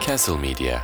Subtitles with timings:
[0.00, 0.80] Castle Media.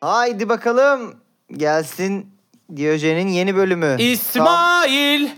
[0.00, 1.14] Haydi bakalım
[1.52, 2.26] gelsin
[2.76, 3.96] Diyojen'in yeni bölümü.
[3.98, 5.28] İsmail,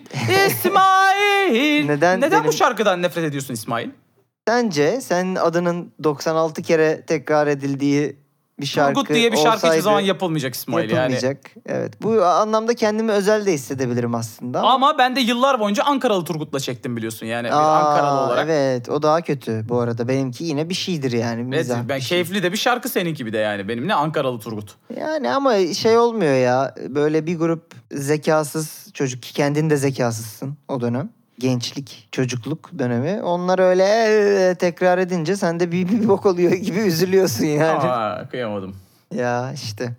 [0.46, 1.86] İsmail.
[1.88, 3.90] Neden Neden benim- bu şarkıdan nefret ediyorsun İsmail?
[4.48, 8.16] Sence senin adının 96 kere tekrar edildiği
[8.60, 11.12] bir şarkı Turgut diye bir şarkı hiçbir zaman yapılmayacak İsmail yani.
[11.12, 11.50] yapılmayacak.
[11.66, 12.02] Evet.
[12.02, 14.62] Bu anlamda kendimi özel de hissedebilirim aslında.
[14.62, 18.48] Ama ben de yıllar boyunca Ankaralı Turgut'la çektim biliyorsun yani Aa, Ankaralı olarak.
[18.50, 20.09] Evet o daha kötü bu arada.
[20.09, 21.41] Benimki yine bir şeydir yani.
[21.41, 22.08] Evet, mizah ben bir şey.
[22.08, 23.69] keyifli de bir şarkı seninki bir de yani.
[23.69, 24.74] Benim ne Ankaralı Turgut.
[24.97, 26.74] Yani ama şey olmuyor ya.
[26.88, 31.10] Böyle bir grup zekasız çocuk ki kendin de zekasızsın o dönem.
[31.38, 33.22] Gençlik, çocukluk dönemi.
[33.22, 37.88] Onlar öyle "Ee" tekrar edince sen de bir, bir bok oluyor gibi üzülüyorsun yani.
[37.90, 38.77] Aa, kıyamadım.
[39.14, 39.92] Ya işte.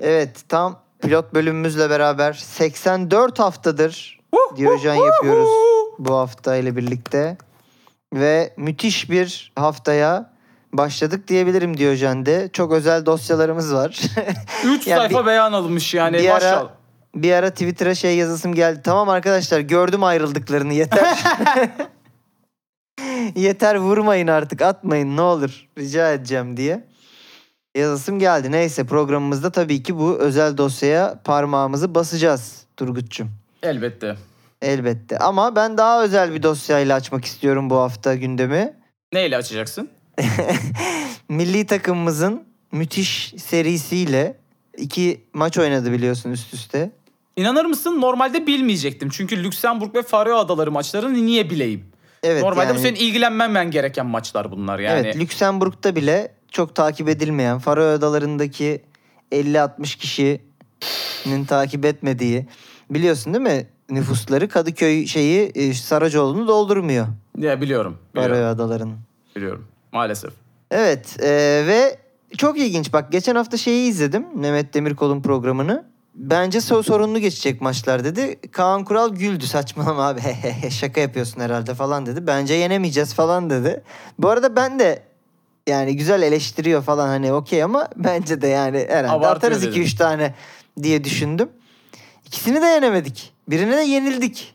[0.00, 4.18] Evet tam pilot bölümümüzle beraber 84 haftadır
[4.56, 5.48] Diyojen yapıyoruz
[5.98, 7.36] bu hafta ile birlikte.
[8.14, 10.30] Ve müthiş bir haftaya
[10.72, 12.48] başladık diyebilirim Diyojen'de.
[12.52, 14.00] Çok özel dosyalarımız var.
[14.64, 16.66] Üç Ya sayfa bir- beyan alınmış yani bir ara-.
[17.22, 18.80] Bir ara Twitter'a şey yazısım geldi.
[18.84, 21.18] Tamam arkadaşlar gördüm ayrıldıklarını yeter.
[23.36, 26.84] yeter vurmayın artık atmayın ne olur rica edeceğim diye.
[27.76, 28.52] Yazısım geldi.
[28.52, 33.30] Neyse programımızda tabii ki bu özel dosyaya parmağımızı basacağız Turgut'cum.
[33.62, 34.16] Elbette.
[34.62, 35.18] Elbette.
[35.18, 38.74] Ama ben daha özel bir dosyayla açmak istiyorum bu hafta gündemi.
[39.12, 39.88] Neyle açacaksın?
[41.28, 44.36] Milli takımımızın müthiş serisiyle
[44.76, 46.90] iki maç oynadı biliyorsun üst üste.
[47.38, 49.08] İnanır mısın normalde bilmeyecektim.
[49.08, 51.84] Çünkü Lüksemburg ve Faroe Adaları maçlarını niye bileyim?
[52.22, 55.00] Evet normalde yani, bu senin ilgilenmemen gereken maçlar bunlar yani.
[55.00, 58.82] Evet Lüksemburg'da bile çok takip edilmeyen Faroe Adaları'ndaki
[59.32, 62.46] 50-60 kişinin takip etmediği
[62.90, 63.66] biliyorsun değil mi?
[63.90, 67.06] Nüfusları Kadıköy şeyi e, Saracoğlu'nu doldurmuyor
[67.36, 67.98] Ya biliyorum.
[68.14, 68.54] Faroe Biliyorum.
[68.54, 68.98] Adaları'nın.
[69.36, 69.66] biliyorum.
[69.92, 70.32] Maalesef.
[70.70, 71.28] Evet e,
[71.66, 71.98] ve
[72.36, 75.97] çok ilginç bak geçen hafta şeyi izledim Mehmet Demirkol'un programını.
[76.18, 78.50] Bence so sorunlu geçecek maçlar dedi.
[78.52, 80.20] Kaan Kural güldü saçmalama abi
[80.70, 82.26] şaka yapıyorsun herhalde falan dedi.
[82.26, 83.82] Bence yenemeyeceğiz falan dedi.
[84.18, 85.02] Bu arada ben de
[85.66, 89.82] yani güzel eleştiriyor falan hani okey ama bence de yani herhalde Abartıyor atarız dedim.
[89.82, 90.34] 2-3 tane
[90.82, 91.48] diye düşündüm.
[92.26, 93.32] İkisini de yenemedik.
[93.48, 94.54] Birine de yenildik.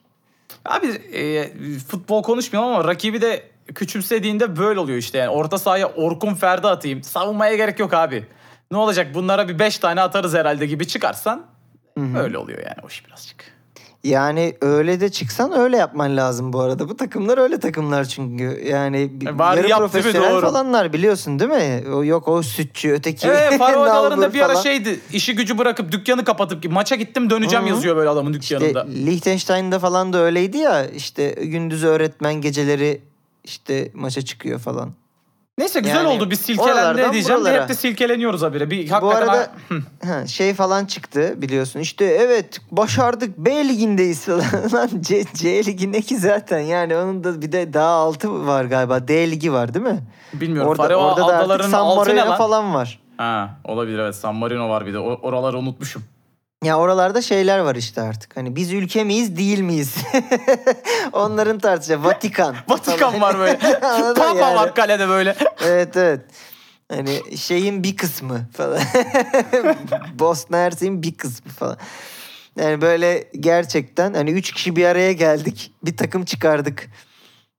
[0.65, 3.43] Abi e, futbol konuşmuyorum ama rakibi de
[3.75, 5.17] küçümsediğinde böyle oluyor işte.
[5.17, 7.03] Yani orta sahaya Orkun Ferdi atayım.
[7.03, 8.25] Savunmaya gerek yok abi.
[8.71, 11.52] Ne olacak bunlara bir 5 tane atarız herhalde gibi çıkarsan
[12.17, 13.53] öyle oluyor yani o iş birazcık.
[14.03, 16.89] Yani öyle de çıksan öyle yapman lazım bu arada.
[16.89, 18.63] Bu takımlar öyle takımlar çünkü.
[18.67, 19.39] Yani E,
[19.69, 20.41] yarı profesyonel Doğru.
[20.45, 21.83] falanlar biliyorsun değil mi?
[21.93, 24.61] O yok o sütçü, öteki Evet Faroe Adaları'nda nalbur bir ara falan.
[24.61, 24.99] şeydi.
[25.13, 27.73] işi gücü bırakıp dükkanı kapatıp maça gittim döneceğim Hı hı.
[27.73, 28.87] yazıyor böyle adamın İşte dükkanında.
[29.05, 30.85] Liechtenstein'da falan da öyleydi ya.
[30.85, 33.01] İşte gündüz öğretmen geceleri
[33.43, 34.93] işte maça çıkıyor falan.
[35.57, 36.29] Neyse güzel yani oldu.
[36.29, 37.61] Biz silkelendi oralardan diyeceğim de buralara.
[37.63, 38.69] hep de silkeleniyoruz habire.
[38.69, 39.51] Bir Bu hakikaten arada
[40.05, 41.79] ha, şey falan çıktı biliyorsun.
[41.79, 44.45] İşte evet başardık B ligindeyiz falan.
[44.73, 48.65] Lan C, C ligi ne ki zaten yani onun da bir de daha altı var
[48.65, 49.07] galiba.
[49.07, 49.99] D ligi var değil mi?
[50.33, 50.71] bilmiyorum.
[50.71, 52.37] Orada, Faroe orada da artık Adaları'nın San altı ne Marino lan?
[52.37, 52.99] falan var.
[53.17, 54.15] Ha, olabilir evet.
[54.15, 54.99] San Marino var bir de.
[54.99, 56.03] Oraları unutmuşum.
[56.63, 58.37] Ya oralarda şeyler var işte artık.
[58.37, 59.95] Hani biz ülke miyiz değil miyiz?
[61.13, 61.99] Onların tartışıyor.
[61.99, 62.55] Vatikan.
[62.67, 63.59] Vatikan var böyle.
[64.15, 64.55] Papa yani?
[64.55, 65.35] var kalede böyle.
[65.65, 66.21] Evet evet.
[66.91, 68.79] Hani şeyin bir kısmı falan.
[70.19, 71.77] Bosna Hersek'in bir kısmı falan.
[72.59, 75.71] Yani böyle gerçekten hani üç kişi bir araya geldik.
[75.83, 76.89] Bir takım çıkardık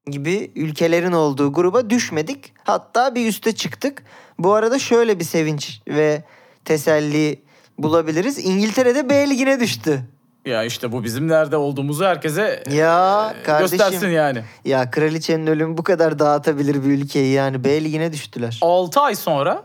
[0.07, 2.53] gibi ülkelerin olduğu gruba düşmedik.
[2.65, 4.03] Hatta bir üste çıktık.
[4.39, 6.23] Bu arada şöyle bir sevinç ve
[6.65, 7.44] teselli
[7.79, 8.39] bulabiliriz.
[8.47, 10.01] İngiltere'de B ligine düştü.
[10.47, 13.79] Ya işte bu bizim nerede olduğumuzu herkese Ya e, kardeşim.
[13.79, 14.43] göstersin yani.
[14.65, 18.59] Ya kraliçenin ölümü bu kadar dağıtabilir bir ülkeyi yani B ligine düştüler.
[18.63, 19.63] 6 ay sonra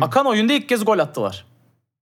[0.00, 1.44] Akan oyunda ilk kez gol attılar.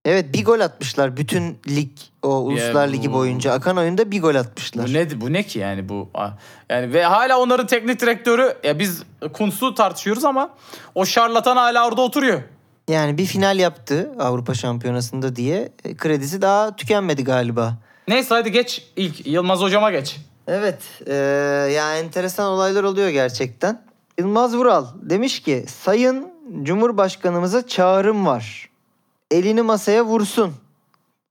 [0.05, 1.88] Evet bir gol atmışlar bütün lig
[2.23, 3.53] o Uluslar bu- Ligi boyunca.
[3.53, 4.88] Akan oyunda bir gol atmışlar.
[4.88, 6.11] Bu ne bu ne ki yani bu?
[6.71, 10.50] Yani ve hala onların teknik direktörü ya biz Kuntz'u tartışıyoruz ama
[10.94, 12.43] o şarlatan hala orada oturuyor.
[12.88, 17.79] Yani bir final yaptı Avrupa Şampiyonası'nda diye e, kredisi daha tükenmedi galiba.
[18.08, 20.17] Neyse hadi geç ilk Yılmaz hocama geç.
[20.46, 21.14] Evet e,
[21.75, 23.82] yani enteresan olaylar oluyor gerçekten.
[24.19, 26.32] Yılmaz Vural demiş ki Sayın
[26.62, 28.69] Cumhurbaşkanımıza çağrım var.
[29.31, 30.55] Elini masaya vursun.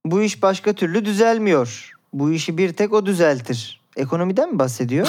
[0.06, 1.92] Bu iş başka türlü düzelmiyor.
[2.14, 3.82] Bu işi bir tek o düzeltir.
[3.96, 5.08] Ekonomiden mi bahsediyor?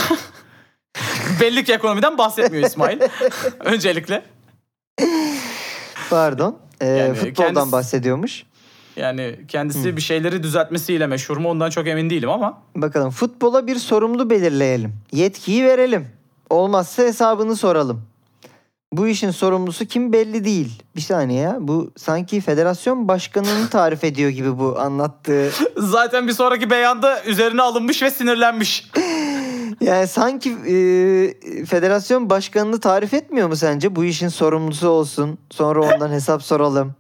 [1.41, 3.01] Belli ki ekonomiden bahsetmiyor İsmail.
[3.61, 4.23] Öncelikle.
[6.17, 6.57] Pardon.
[6.81, 8.43] Ee, Yani futboldan kendisi- bahsediyormuş.
[8.97, 12.59] Yani kendisi bir şeyleri düzeltmesiyle meşhur mu ondan çok emin değilim ama.
[12.77, 14.93] Bakalım futbola bir sorumlu belirleyelim.
[15.13, 16.07] Yetkiyi verelim.
[16.51, 18.03] Olmazsa hesabını soralım.
[18.93, 20.83] Bu işin sorumlusu kim belli değil.
[20.97, 21.57] Bir saniye ya.
[21.61, 25.51] Bu sanki federasyon başkanını tarif ediyor gibi bu anlattığı.
[25.77, 28.91] Zaten bir sonraki beyanda üzerine alınmış ve sinirlenmiş.
[29.81, 33.97] Yani sanki e, federasyon başkanını tarif etmiyor mu sence?
[33.97, 35.39] Bu işin sorumlusu olsun.
[35.51, 36.95] Sonra ondan hesap soralım.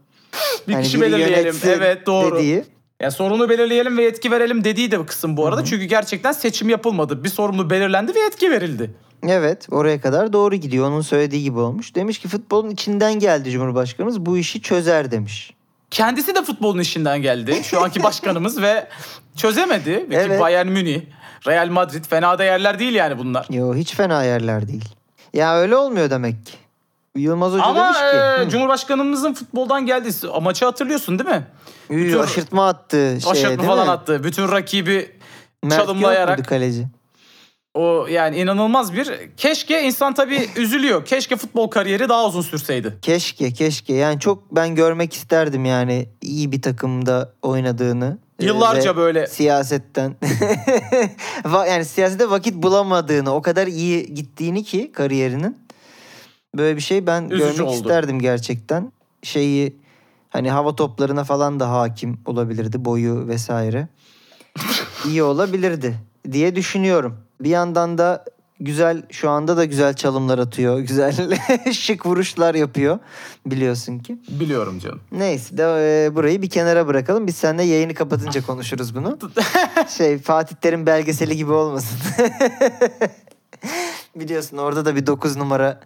[0.68, 1.56] Bir Yani kişi belirleyelim.
[1.64, 2.36] Evet doğru.
[2.36, 2.64] Dediği.
[3.00, 5.64] Ya sorunu belirleyelim ve yetki verelim dediği de kısım bu arada.
[5.64, 7.24] Çünkü gerçekten seçim yapılmadı.
[7.24, 8.90] Bir sorumlu belirlendi ve yetki verildi.
[9.28, 10.86] Evet oraya kadar doğru gidiyor.
[10.88, 11.94] Onun söylediği gibi olmuş.
[11.94, 14.26] Demiş ki futbolun içinden geldi Cumhurbaşkanımız.
[14.26, 15.54] Bu işi çözer demiş.
[15.90, 17.60] Kendisi de futbolun işinden geldi.
[17.64, 18.88] Şu anki başkanımız ve
[19.36, 20.06] çözemedi.
[20.10, 20.40] Peki Evet.
[20.40, 21.00] Bayern Münih,
[21.46, 23.46] Real Madrid fena da yerler değil yani bunlar.
[23.50, 24.84] Yo hiç fena yerler değil.
[25.34, 26.52] Ya öyle olmuyor demek ki.
[27.16, 28.04] Yılmaz Hoca Ama demiş ki.
[28.16, 30.12] e, hı, Cumhurbaşkanımızın futboldan geldiği
[30.42, 31.46] maçı hatırlıyorsun değil mi?
[31.90, 33.18] "Üy, bütün- aşırtma attı.
[33.22, 33.90] Şeye, Aşırtma falan mi?
[33.92, 34.24] attı.
[34.24, 35.16] Bütün rakibi
[35.64, 36.48] Mert çalımlayarak.
[36.48, 36.86] Kaleci?
[37.74, 39.10] o yani inanılmaz bir.
[39.36, 41.04] Keşke insan tabii üzülüyor.
[41.04, 42.98] Keşke futbol kariyeri daha uzun sürseydi.
[43.02, 43.94] Keşke keşke.
[43.94, 48.18] Yani çok ben görmek isterdim yani iyi bir takımda oynadığını.
[48.42, 50.16] Ee, Yıllarca böyle Siyasetten.
[51.68, 55.58] Yani siyasete vakit bulamadığını, o kadar iyi gittiğini ki kariyerinin.
[56.56, 57.76] Böyle bir şey ben Üzücü görmek oldu.
[57.76, 58.92] isterdim gerçekten.
[59.22, 59.76] Şeyi
[60.30, 63.88] hani hava toplarına falan da hakim olabilirdi boyu vesaire.
[65.06, 65.94] iyi olabilirdi
[66.32, 67.20] diye düşünüyorum.
[67.40, 68.24] Bir yandan da
[68.64, 70.78] güzel şu anda da güzel çalımlar atıyor.
[70.78, 71.38] Güzel
[71.72, 72.98] şık vuruşlar yapıyor
[73.46, 74.18] biliyorsun ki.
[74.28, 75.00] biliyorum canım.
[75.12, 75.62] Neyse de
[76.06, 77.26] e, burayı bir kenara bırakalım.
[77.26, 79.18] Biz seninle yayını kapatınca konuşuruz bunu.
[79.96, 81.98] şey Fatih Terim belgeseli gibi olmasın.
[84.16, 85.80] Biliyorsun orada da bir 9 numara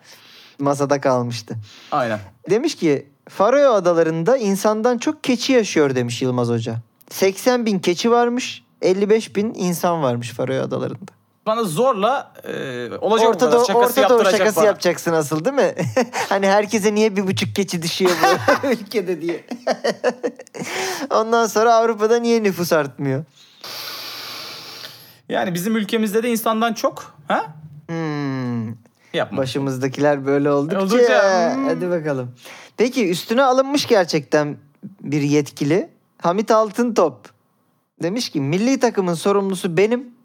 [0.59, 1.57] masada kalmıştı.
[1.91, 2.19] Aynen.
[2.51, 6.77] Demiş ki Faroe Adaları'nda insandan çok keçi yaşıyor demiş Yılmaz Hoca.
[7.11, 11.16] 80 bin keçi varmış 55 bin insan varmış Faroe Adaları'nda.
[11.47, 12.53] Bana zorla e,
[13.01, 14.67] olacak Orta Doğu, şakası Orta Doğu şakası bana.
[14.67, 15.75] yapacaksın asıl değil mi?
[16.29, 18.11] hani herkese niye bir buçuk keçi düşüyor
[18.63, 19.45] bu ülkede diye.
[21.11, 23.25] Ondan sonra Avrupa'da niye nüfus artmıyor?
[25.29, 27.15] Yani bizim ülkemizde de insandan çok.
[27.29, 27.47] Ha?
[27.87, 28.67] Hmm,
[29.15, 29.39] Yapma.
[29.39, 30.81] başımızdakiler böyle oldukça.
[30.83, 31.67] Oldukça, hmm.
[31.67, 32.35] Hadi bakalım.
[32.77, 34.57] Peki üstüne alınmış gerçekten
[35.01, 35.89] bir yetkili.
[36.23, 37.29] Hamit Altıntop.
[38.03, 40.16] Demiş ki milli takımın sorumlusu benim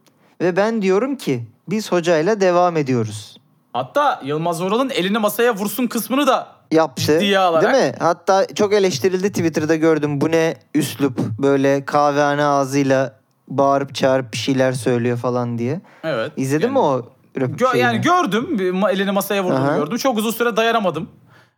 [0.41, 3.37] ve ben diyorum ki biz hocayla devam ediyoruz.
[3.73, 7.01] Hatta Yılmaz Oral'ın elini masaya vursun kısmını da yaptı.
[7.01, 7.73] Ciddiye alarak.
[7.73, 7.93] Değil mi?
[7.99, 10.21] Hatta çok eleştirildi Twitter'da gördüm.
[10.21, 13.15] Bu ne üslup böyle kahvehane ağzıyla
[13.47, 15.81] bağırıp çağırıp bir şeyler söylüyor falan diye.
[16.03, 16.31] evet.
[16.37, 17.01] İzledin yani, mi o
[17.35, 17.79] röp- Gö- şeyini?
[17.79, 18.57] yani gördüm.
[18.89, 19.77] Elini masaya vurduğunu Aha.
[19.77, 19.97] gördüm.
[19.97, 21.09] Çok uzun süre dayanamadım.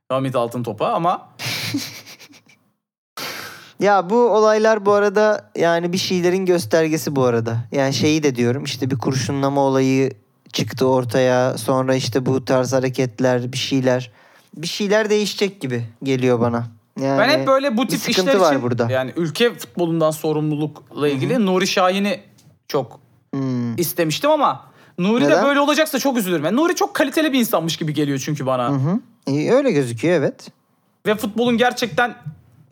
[0.10, 1.22] Hamit Altıntop'a ama
[3.84, 7.58] Ya bu olaylar bu arada yani bir şeylerin göstergesi bu arada.
[7.72, 10.12] Yani şeyi de diyorum işte bir kurşunlama olayı
[10.54, 11.58] çıktı ortaya.
[11.58, 14.12] Sonra işte bu tarz hareketler bir şeyler.
[14.58, 16.68] Bir şeyler değişecek gibi geliyor bana.
[17.02, 18.92] Yani ben hep böyle bu tip işler var için burada.
[18.92, 22.20] yani ülke futbolundan sorumlulukla ilgili Nuri Şahin'i
[22.68, 23.00] çok
[23.34, 23.76] Hmm.
[23.78, 24.66] istemiştim ama
[25.00, 25.46] Nuri de Neden?
[25.46, 26.46] böyle olacaksa çok üzülürüm.
[26.46, 28.70] Yani Nuri çok kaliteli bir insanmış gibi geliyor çünkü bana.
[28.70, 29.00] Hı hı.
[29.28, 30.48] İyi, öyle gözüküyor evet.
[31.06, 32.16] Ve futbolun gerçekten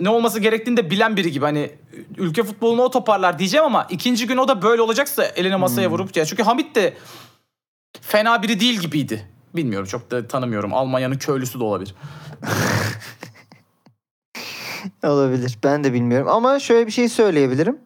[0.02, 1.46] ne olması gerektiğini de bilen biri gibi.
[1.46, 1.72] Hani
[2.18, 5.94] ülke futbolunu o toparlar diyeceğim ama ikinci gün o da böyle olacaksa eline masaya Hmm.
[5.94, 6.94] vurup ya çünkü Hamit de
[8.02, 9.28] fena biri değil gibiydi.
[9.56, 10.74] Bilmiyorum çok da tanımıyorum.
[10.74, 11.96] Almanya'nın köylüsü de olabilir.
[15.04, 15.58] Olabilir.
[15.64, 16.28] Ben de bilmiyorum.
[16.28, 17.78] Ama şöyle bir şey söyleyebilirim.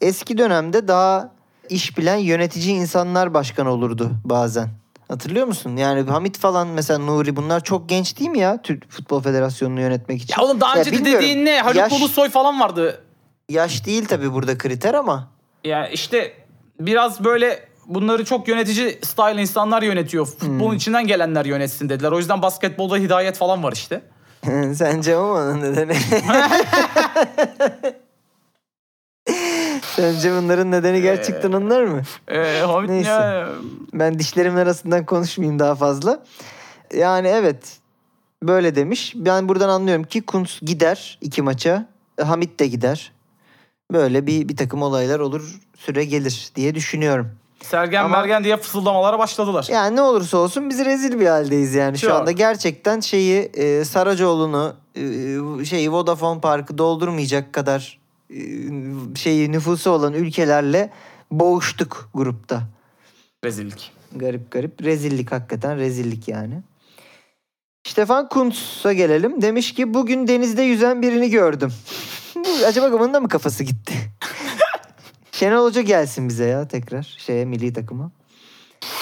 [0.00, 1.32] Eski dönemde daha
[1.68, 4.68] iş bilen yönetici insanlar başkan olurdu bazen.
[5.08, 5.76] Hatırlıyor musun?
[5.76, 8.62] Yani Hamit falan mesela Nuri bunlar çok genç değil mi ya?
[8.62, 10.34] Türk Futbol Federasyonu'nu yönetmek için.
[10.38, 11.60] Ya oğlum daha önce de dediğin ne?
[11.60, 13.02] Haluk Yaş- Ulusoy falan vardı.
[13.48, 15.28] Yaş değil tabii burada kriter ama.
[15.64, 16.32] Ya işte
[16.80, 20.26] biraz böyle bunları çok yönetici style insanlar yönetiyor.
[20.26, 20.76] Futbolun Hmm.
[20.76, 22.12] içinden gelenler yönetsin dediler.
[22.12, 24.00] O yüzden basketbolda hidayet falan var işte.
[24.74, 25.96] Sence o mu onun nedeni?
[29.96, 32.02] Sence bunların nedeni gerçekten onlar mı?
[32.28, 33.10] Ee, Neyse.
[33.10, 33.48] ya-
[33.92, 36.22] Ben dişlerimin arasından konuşmayayım daha fazla.
[36.96, 37.76] Yani evet
[38.42, 39.12] böyle demiş.
[39.16, 41.86] Ben buradan anlıyorum ki Kuntz gider iki maça.
[42.22, 43.12] Hamit de gider.
[43.92, 47.30] Böyle bir, bir takım olaylar olur süre gelir diye düşünüyorum.
[47.62, 49.66] Sergen Ama- Mergen diye fısıldamalara başladılar.
[49.70, 51.98] Yani ne olursa olsun biz rezil bir haldeyiz yani.
[51.98, 52.16] Şu Çok.
[52.20, 57.98] anda gerçekten şeyi e, Saracoğlu'nu e, şeyi Vodafone Park'ı doldurmayacak kadar
[59.14, 60.90] şeyi nüfusu olan ülkelerle
[61.30, 62.62] boğuştuk grupta.
[63.44, 63.92] Rezillik.
[64.16, 64.82] Garip garip.
[64.82, 66.62] Rezillik hakikaten rezillik yani.
[67.88, 69.42] Stefan Kuntz'a gelelim.
[69.42, 71.72] Demiş ki bugün denizde yüzen birini gördüm.
[72.66, 73.94] Acaba bunun da mı kafası gitti?
[75.32, 78.10] Şenol Hoca gelsin bize ya tekrar şeye milli takıma.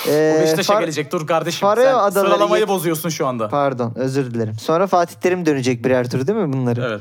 [0.08, 1.12] Ee, O Beşiktaş'a gelecek.
[1.12, 1.60] Dur kardeşim.
[1.60, 3.48] Faroe Sen Adaları sıralamayı yet- bozuyorsun şu anda.
[3.48, 4.54] Pardon özür dilerim.
[4.58, 6.84] Sonra Fatih Terim dönecek birer tur değil mi bunları?
[6.88, 7.00] Evet.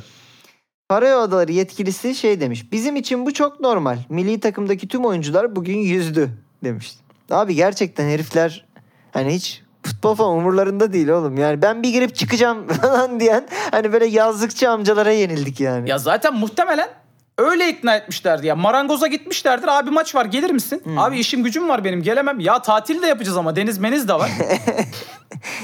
[0.92, 2.72] Faroe Adaları yetkilisi şey demiş.
[2.72, 3.98] Bizim için bu çok normal.
[4.10, 6.30] Milli takımdaki tüm oyuncular bugün yüzdü
[6.64, 6.94] demiş.
[7.32, 8.66] Abi gerçekten herifler
[9.12, 11.38] hani hiç futbol falan umurlarında değil oğlum.
[11.38, 15.90] Yani ben bir girip çıkacağım falan diyen hani böyle yazlıkçı amcalara yenildik yani.
[15.90, 16.90] Ya zaten muhtemelen
[17.38, 18.56] öyle ikna etmişlerdi ya.
[18.56, 19.68] Marangoza gitmişlerdir.
[19.68, 20.82] Abi maç var gelir misin?
[20.84, 20.98] Hmm.
[20.98, 22.40] Abi işim gücüm var benim gelemem.
[22.40, 24.32] Ya tatil de yapacağız ama deniz meniz de var.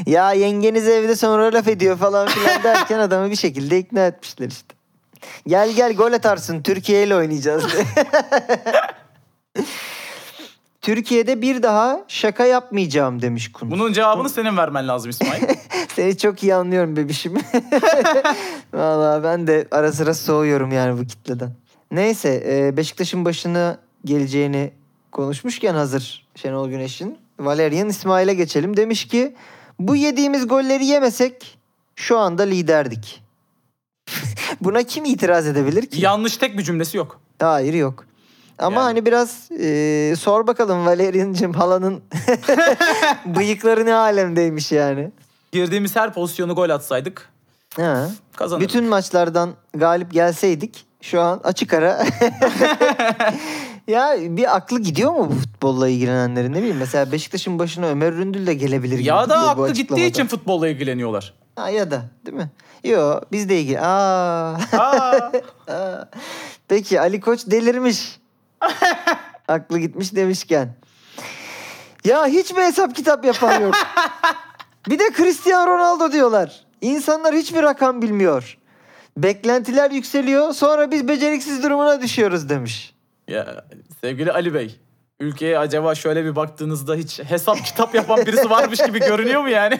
[0.05, 4.75] Ya yengeniz evde sonra laf ediyor falan filan derken adamı bir şekilde ikna etmişler işte.
[5.47, 7.65] Gel gel gol atarsın Türkiye ile oynayacağız.
[10.81, 13.71] Türkiye'de bir daha şaka yapmayacağım demiş Kun.
[13.71, 15.41] Bunun cevabını senin vermen lazım İsmail.
[15.95, 17.33] Seni çok iyi anlıyorum bebişim.
[18.73, 21.51] Vallahi ben de ara sıra soğuyorum yani bu kitleden.
[21.91, 24.71] Neyse e, Beşiktaş'ın başına geleceğini
[25.11, 27.17] konuşmuşken hazır Şenol Güneş'in.
[27.39, 28.77] Valerian İsmail'e geçelim.
[28.77, 29.35] Demiş ki
[29.79, 31.57] bu yediğimiz golleri yemesek
[31.95, 33.23] şu anda liderdik.
[34.61, 36.01] Buna kim itiraz edebilir ki?
[36.01, 37.19] Yanlış tek bir cümlesi yok.
[37.39, 38.05] Hayır yok.
[38.59, 38.83] Ama Yani.
[38.83, 42.01] hani biraz e, sor bakalım Valerian'cığım halanın
[43.25, 45.11] bıyıkları ne alemdeymiş yani.
[45.51, 47.29] Girdiğimiz her pozisyonu gol atsaydık
[47.75, 48.09] Ha.
[48.35, 48.69] kazanırdık.
[48.69, 52.05] Bütün maçlardan galip gelseydik şu an açık ara.
[53.87, 56.77] ya bir aklı gidiyor mu bu futbolla ilgilenenlerin ne bileyim.
[56.77, 58.99] Mesela Beşiktaş'ın başına Ömer Ründül de gelebilir.
[58.99, 61.33] Ya da aklı gittiği için futbolla ilgileniyorlar.
[61.59, 62.49] Ha, ya da değil mi?
[62.83, 63.79] Yo biz de ilgili.
[63.79, 64.53] Aa.
[64.73, 65.31] Aa,
[65.67, 66.05] Aa.
[66.67, 68.19] Peki Ali Koç delirmiş.
[69.47, 70.75] Aklı gitmiş demişken.
[72.05, 73.75] Ya hiç mi hesap kitap yapan yok?
[74.89, 76.63] Bir de Cristiano Ronaldo diyorlar.
[76.81, 78.57] İnsanlar hiçbir rakam bilmiyor.
[79.17, 82.95] Beklentiler yükseliyor sonra biz beceriksiz durumuna düşüyoruz demiş.
[83.27, 83.65] ya
[84.01, 84.79] sevgili Ali Bey.
[85.19, 89.79] Ülkeye acaba şöyle bir baktığınızda hiç hesap kitap yapan birisi varmış gibi görünüyor mu yani?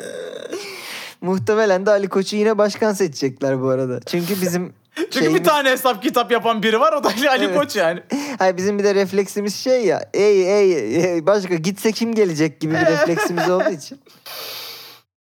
[1.20, 4.00] Muhtemelen de Ali Koç'u yine başkan seçecekler bu arada.
[4.06, 7.58] Çünkü bizim Çünkü şeyimiz- bir tane hesap kitap yapan biri var o da Ali, Evet.
[7.58, 8.02] Koç yani.
[8.38, 10.10] Hayır bizim bir de refleksimiz şey ya.
[10.14, 14.00] Ey ey ey, başka gitse kim gelecek gibi bir refleksimiz olduğu için.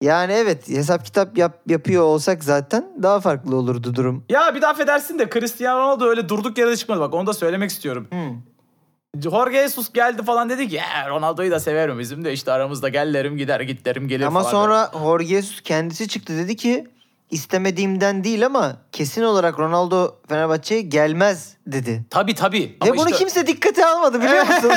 [0.02, 4.24] Yani evet hesap kitap yap, yapıyor olsak zaten daha farklı olurdu durum.
[4.30, 7.70] Ya bir daha affedersin de Cristiano Ronaldo öyle durduk yere çıkmadı bak onu da söylemek
[7.70, 8.08] istiyorum.
[9.20, 13.14] Jorge Jesus geldi falan dedi ki ya Ronaldo'yu da severim bizim de işte aramızda gel
[13.14, 14.52] derim gider git derim gelir Ama falan.
[14.52, 16.88] sonra Jorge Jesus kendisi çıktı dedi ki
[17.32, 22.04] istemediğimden değil ama kesin olarak Ronaldo Fenerbahçe'ye gelmez dedi.
[22.10, 22.78] Tabii tabii.
[22.84, 24.72] Ve Ama bunu işte kimse dikkate almadı biliyor musun?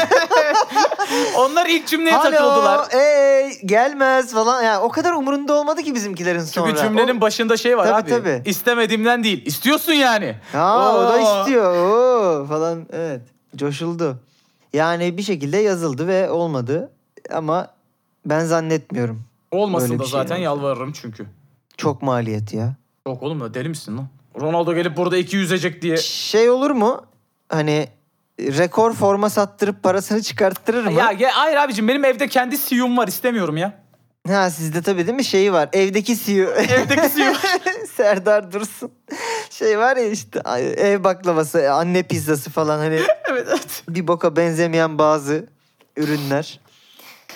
[1.38, 2.88] onlar ilk cümleye Alo, takıldılar.
[2.92, 4.62] ey, gelmez falan.
[4.62, 6.66] Yani o kadar umurunda olmadı ki bizimkilerin sonra.
[6.68, 8.22] Çünkü cümlenin O- başında şey var Tabii, abi.
[8.24, 8.42] tabii.
[8.50, 9.46] İstemediğimden değil.
[9.46, 10.34] İstiyorsun yani.
[10.52, 11.38] Ha o da Oo.
[11.40, 11.76] istiyor.
[11.76, 13.20] Oo, falan evet.
[13.56, 14.18] Coşuldu.
[14.73, 16.90] Yani bir şekilde yazıldı ve olmadı.
[17.32, 17.68] Ama
[18.26, 19.25] ben zannetmiyorum.
[19.50, 20.44] Olmasın da şey zaten olmaz.
[20.44, 21.26] yalvarırım çünkü.
[21.76, 22.75] Çok maliyet ya.
[23.06, 24.09] Yok oğlum da deli misin lan?
[24.40, 25.97] Ronaldo gelip burada iki yüzecek diye.
[25.97, 27.02] Şey olur mu?
[27.49, 27.88] Hani
[28.40, 30.92] rekor forma sattırıp parasını çıkarttırır mı?
[30.92, 33.81] Ya, ya hayır abicim benim evde kendi siyum var istemiyorum ya.
[34.29, 35.69] Ha sizde tabii değil mi şeyi var.
[35.73, 36.50] Evdeki CEO.
[36.50, 37.35] Evdeki siyum.
[37.97, 38.91] Serdar Dursun.
[39.50, 40.41] Şey var ya işte
[40.76, 42.95] ev baklavası, anne pizzası falan hani
[43.31, 43.83] evet evet.
[43.88, 45.47] bir boka benzemeyen bazı
[45.97, 46.61] ürünler.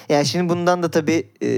[0.08, 1.48] Yani şimdi bundan da tabii e,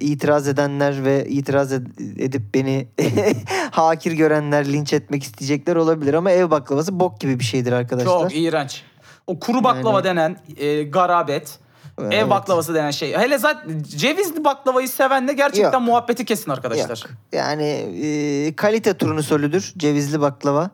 [0.00, 2.88] itiraz edenler ve itiraz ed- edip beni
[3.70, 8.12] hakir görenler linç etmek isteyecekler olabilir ama ev baklavası bok gibi bir şeydir arkadaşlar.
[8.20, 8.82] Çok iğrenç.
[9.26, 11.58] O kuru baklava Yani- denen e, garabet.
[11.98, 12.30] Ev Evet.
[12.30, 13.12] baklavası denen şey.
[13.16, 15.82] Hele zaten cevizli baklavayı sevenle gerçekten Yok.
[15.88, 16.88] muhabbeti kesin arkadaşlar.
[17.08, 17.10] Yok.
[17.32, 17.64] Yani
[18.04, 20.70] e, kalite turnusolüdür cevizli baklava.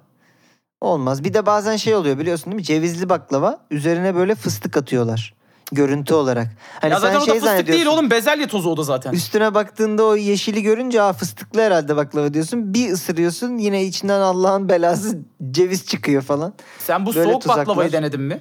[0.81, 1.25] Olmaz.
[1.25, 2.63] Bir de bazen şey oluyor biliyorsun değil mi?
[2.65, 5.35] Cevizli baklava üzerine böyle fıstık atıyorlar.
[5.73, 6.49] Görüntü olarak.
[6.81, 9.13] Hani ya zaten sen o şey da fıstık değil oğlum bezelye tozu o da zaten.
[9.13, 12.75] Üstüne baktığında o yeşili görünce Aa, fıstıklı herhalde baklava diyorsun.
[12.75, 15.19] Bir ısırıyorsun yine içinden Allah'ın belası
[15.51, 16.55] ceviz çıkıyor falan.
[16.79, 17.67] Sen bu Böyle soğuk tuzaklar.
[17.67, 18.41] baklavayı denedin mi?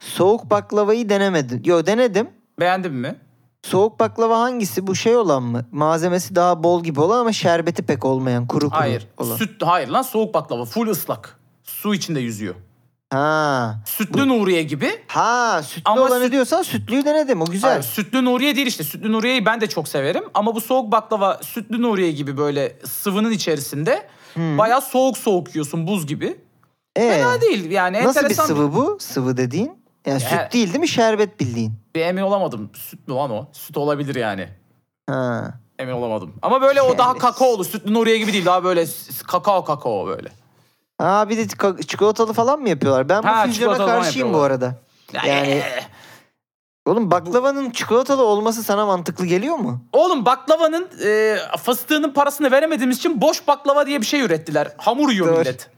[0.00, 1.62] Soğuk baklavayı denemedim.
[1.64, 2.28] Yo denedim.
[2.60, 3.16] Beğendin mi?
[3.62, 4.86] Soğuk baklava hangisi?
[4.86, 5.64] Bu şey olan mı?
[5.72, 9.06] Malzemesi daha bol gibi olan ama şerbeti pek olmayan kuru kuru Hayır.
[9.18, 9.36] olan.
[9.36, 11.38] Süt hayır lan soğuk baklava full ıslak.
[11.64, 12.54] Su içinde yüzüyor.
[13.12, 13.74] Ha.
[13.86, 14.90] Sütlü Nuriye gibi.
[15.06, 17.42] Ha sütlü Ama olanı süt- diyorsan sütlüyü denedim.
[17.42, 17.70] O güzel.
[17.70, 18.84] Hayır, sütlü Nuriye değil işte.
[18.84, 20.24] Sütlü Nuriye'yi ben de çok severim.
[20.34, 26.06] Ama bu soğuk baklava sütlü Nuriye gibi böyle sıvının içerisinde bayağı soğuk soğuk yiyorsun buz
[26.06, 26.36] gibi.
[26.96, 28.46] Ee, Fena değil yani nasıl bir enteresan.
[28.46, 28.96] sıvı bu?
[29.00, 29.72] Sıvı dediğin?
[30.08, 30.88] Yani Ya- süt değil değil mi?
[30.88, 31.72] Şerbet bildiğin.
[31.94, 32.70] Bir emin olamadım.
[32.74, 33.46] Süt mü lan o?
[33.52, 34.48] Süt olabilir yani.
[35.10, 35.54] Ha.
[35.78, 36.34] emin olamadım.
[36.42, 38.44] Ama böyle o daha kakaolu, sütlü Nuriye gibi değil.
[38.46, 40.28] Daha böyle s- kakao kakao böyle.
[40.98, 41.48] Ha bir de
[41.86, 43.08] çikolatalı falan mı yapıyorlar?
[43.08, 44.50] Ben Ha, bu füzyona çikolatalı falan karşıyım bu yapıyorlar.
[44.66, 45.26] arada.
[45.28, 45.62] Yani
[46.86, 49.80] oğlum baklavanın çikolatalı olması sana mantıklı geliyor mu?
[49.92, 54.72] Oğlum baklavanın e, fıstığının parasını veremediğimiz için boş baklava diye bir şey ürettiler.
[54.76, 55.38] Hamur yiyor Doğru.
[55.38, 55.70] millet.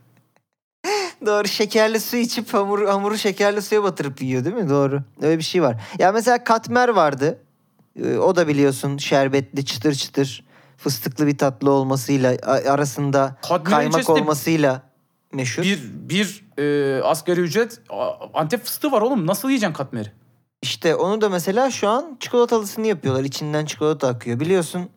[1.27, 4.69] Doğru şekerli su içip hamuru, hamuru şekerli suya batırıp yiyor değil mi?
[4.69, 5.03] Doğru.
[5.23, 5.83] Öyle bir şey var.
[5.99, 7.39] Ya mesela katmer vardı.
[8.03, 10.45] Ee, O da biliyorsun şerbetli çıtır çıtır
[10.77, 12.37] fıstıklı bir tatlı olmasıyla
[12.69, 14.83] arasında Katmerin kaymak olmasıyla
[15.33, 15.63] meşhur.
[15.63, 17.81] Bir, bir e, asgari ücret
[18.35, 19.27] Antep fıstığı var oğlum.
[19.27, 20.13] Nasıl yiyeceksin katmeri?
[20.63, 23.25] İşte onu da mesela şu an çikolatalısını yapıyorlar.
[23.25, 24.41] İçinden çikolata akıyor.
[24.41, 24.89] Biliyorsun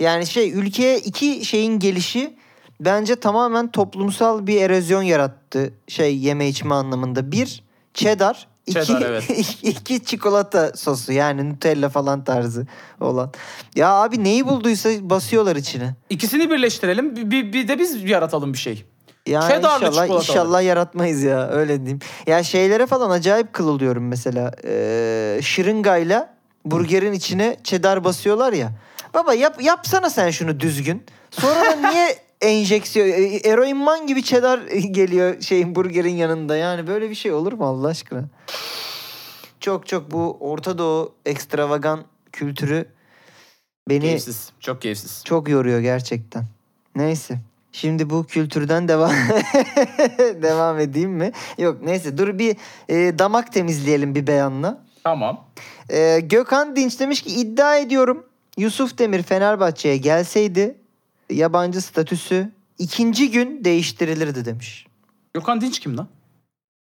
[0.00, 2.36] yani şey ülkeye iki şeyin gelişi
[2.80, 5.72] bence tamamen toplumsal bir erozyon yarattı.
[5.88, 7.32] Şey yeme içme anlamında.
[7.32, 8.48] Bir cheddar.
[8.66, 9.30] iki, Cheddar, evet.
[9.62, 12.66] iki çikolata sosu yani Nutella falan tarzı
[13.00, 13.32] olan.
[13.74, 15.94] Ya abi neyi bulduysa basıyorlar içine.
[16.10, 17.16] İkisini birleştirelim.
[17.16, 18.84] Bir, bir, de biz yaratalım bir şey.
[19.24, 20.18] Cheddarlı inşallah, çikolatalı.
[20.18, 21.98] inşallah yaratmayız ya öyle diyeyim.
[22.26, 24.52] Ya şeylere falan acayip kıl oluyorum mesela.
[24.64, 26.34] Ee, şırıngayla
[26.64, 28.72] burgerin içine cheddar basıyorlar ya.
[29.14, 31.04] Baba yap yapsana sen şunu düzgün.
[31.30, 36.56] Sonra niye enjeksiyon e, eroinman gibi cheddar geliyor şeyin burgerin yanında.
[36.56, 38.24] Yani böyle bir şey olur mu Allah aşkına?
[39.60, 42.86] Çok çok bu Orta Doğu ekstravagan kültürü
[43.88, 44.50] beni Keyifsiz.
[44.60, 45.24] Çok keyifsiz.
[45.24, 46.44] çok yoruyor gerçekten.
[46.96, 47.38] Neyse.
[47.72, 49.10] Şimdi bu kültürden devam
[50.42, 51.32] devam edeyim mi?
[51.58, 52.56] Yok neyse dur bir
[52.88, 54.84] e, damak temizleyelim bir beyanla.
[55.04, 55.44] Tamam.
[55.90, 60.79] E, Gökhan Dinç demiş ki iddia ediyorum Yusuf Demir Fenerbahçe'ye gelseydi
[61.32, 64.86] yabancı statüsü ikinci gün değiştirilirdi demiş.
[65.34, 66.08] Gökhan Dinç kim lan?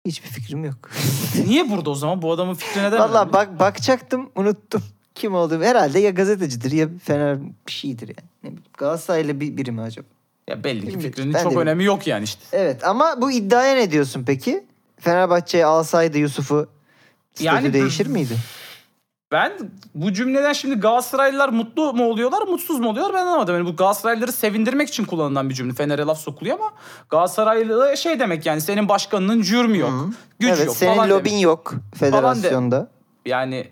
[0.06, 0.90] Hiçbir fikrim yok.
[1.46, 2.22] Niye burada o zaman?
[2.22, 4.82] Bu adamın fikri neden Valla bak bakacaktım unuttum.
[5.14, 8.28] Kim olduğumu herhalde ya gazetecidir ya Fener bir şeydir yani.
[8.42, 10.06] Ne bileyim, Galatasaraylı bir biri mi acaba?
[10.48, 11.10] Ya belli ki Bilmiyorum.
[11.10, 11.68] fikrinin Ben de çok bilmiyorum.
[11.68, 12.40] önemi yok yani işte.
[12.52, 14.64] Evet ama bu iddiaya ne diyorsun peki?
[15.00, 16.68] Fenerbahçe'ye alsaydı Yusuf'u
[17.34, 18.36] statü Yani değişir miydi?
[19.32, 19.52] Ben
[19.94, 23.54] bu cümleden şimdi Galatasaraylılar mutlu mu oluyorlar, mutsuz mu oluyorlar ben anlamadım.
[23.54, 25.74] Yani bu Galatasaraylıları sevindirmek için kullanılan bir cümle.
[25.74, 26.70] Fener'e laf sokuluyor ama
[27.10, 30.10] Galatasaraylı şey demek yani senin başkanının cürmü yok, Hı.
[30.38, 31.42] gücü evet yok senin falan lobin demek.
[31.42, 32.90] yok federasyonda.
[33.26, 33.68] Yani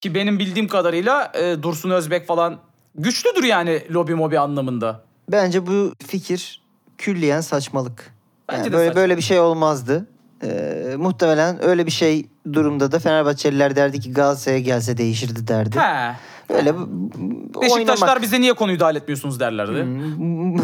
[0.00, 2.58] ki benim bildiğim kadarıyla e, Dursun Özbek falan
[2.94, 5.04] güçlüdür yani lobi mobi anlamında.
[5.30, 6.62] Bence bu fikir
[6.98, 8.14] külliyen saçmalık.
[8.48, 9.00] Bence Yani de böyle saçma.
[9.00, 10.06] böyle bir şey olmazdı.
[10.44, 15.78] Ee, muhtemelen öyle bir şey durumda da Fenerbahçeliler derdi ki Galatasaray'a gelse değişirdi derdi.
[15.78, 16.16] He.
[16.48, 16.74] Öyle
[17.62, 18.22] Beşiktaşlar oynamak.
[18.22, 19.82] bize niye konuyu dahil etmiyorsunuz derlerdi.
[19.82, 20.58] Hmm.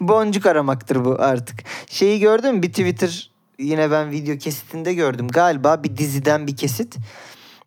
[0.08, 1.60] Boncuk aramaktır bu artık.
[1.90, 2.62] Şeyi gördün mü?
[2.62, 5.28] Bir Twitter yine ben video kesitinde gördüm.
[5.28, 6.96] Galiba bir diziden bir kesit.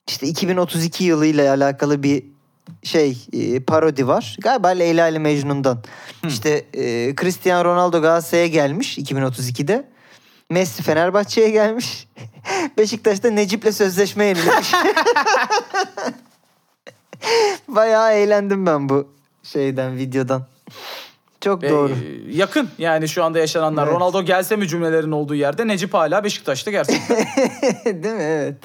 [0.08, 2.24] İşte 2032 yılıyla alakalı bir
[2.84, 4.38] şey e, parodi var.
[4.42, 5.84] Galiba Leyla ile Mecnun'dan.
[6.28, 9.88] İşte e, Cristiano Ronaldo Galatasaray'a gelmiş 2032'de.
[10.50, 12.08] Messi Fenerbahçe'ye gelmiş.
[12.78, 14.74] Beşiktaş'ta Necip'le sözleşme yenilemiş.
[17.68, 19.08] Bayağı eğlendim ben bu
[19.44, 20.46] şeyden, videodan.
[21.42, 21.92] Çok Ve, doğru.
[22.30, 23.84] yakın yani şu anda yaşananlar.
[23.88, 23.96] Evet.
[23.96, 27.18] Ronaldo gelse mi cümlelerin olduğu yerde Necip hala Beşiktaş'ta gerçekten.
[28.04, 28.22] Değil mi?
[28.24, 28.56] Evet.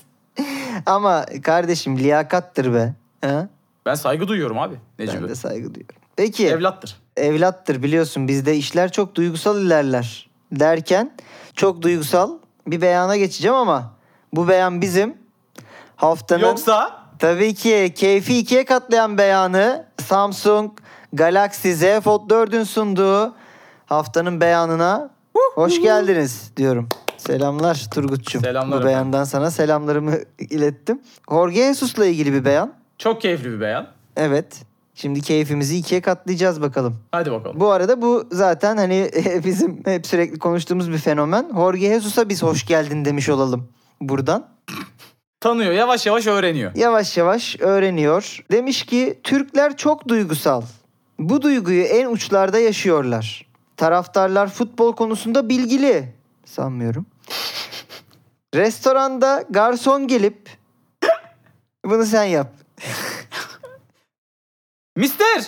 [0.86, 2.94] Ama kardeşim liyakattır be.
[3.24, 3.48] Ha?
[3.86, 5.28] ben saygı duyuyorum abi Ben Necip'e.
[5.28, 5.96] de saygı duyuyorum.
[6.16, 6.96] Peki Evlattır.
[7.16, 11.12] evlattır biliyorsun bizde işler çok duygusal ilerler derken
[11.54, 12.30] çok duygusal
[12.66, 13.92] bir beyana geçeceğim ama
[14.32, 15.16] bu beyan bizim
[15.96, 20.70] haftanın Yoksa tabii ki keyfi ikiye katlayan beyanı Samsung
[21.12, 23.34] Galaxy Z Fold 4'ün sunduğu
[23.86, 25.10] haftanın beyanına
[25.54, 26.88] hoş geldiniz diyorum.
[27.16, 28.42] Selamlar Turgut'cum.
[28.42, 28.86] Selamlar Bu efendim.
[28.88, 31.02] beyandan sana selamlarımı ilettim.
[31.30, 32.72] Jorge Jesus'la ilgili bir beyan.
[32.98, 33.86] çok keyifli bir beyan.
[34.16, 34.62] Evet.
[34.94, 36.96] Şimdi keyfimizi ikiye katlayacağız bakalım.
[37.12, 37.60] Hadi bakalım.
[37.60, 39.10] Bu arada bu zaten hani
[39.44, 41.50] bizim hep sürekli konuştuğumuz bir fenomen.
[41.54, 43.68] Jorge Jesus'a biz hoş geldin demiş olalım
[44.00, 44.48] buradan.
[45.40, 46.72] Tanıyor yavaş yavaş öğreniyor.
[46.74, 48.44] Yavaş yavaş öğreniyor.
[48.52, 50.62] Demiş ki Türkler çok duygusal.
[51.18, 53.46] Bu duyguyu en uçlarda yaşıyorlar.
[53.76, 56.14] Taraftarlar futbol konusunda bilgili.
[56.44, 57.06] Sanmıyorum.
[58.54, 60.50] Restoranda garson gelip
[61.84, 62.61] bunu sen yap.
[64.96, 65.42] Mister!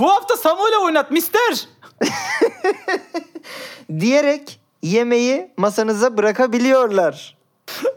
[0.00, 1.68] Bu hafta Samuel'e oynat mister!
[4.00, 7.36] diyerek yemeği masanıza bırakabiliyorlar.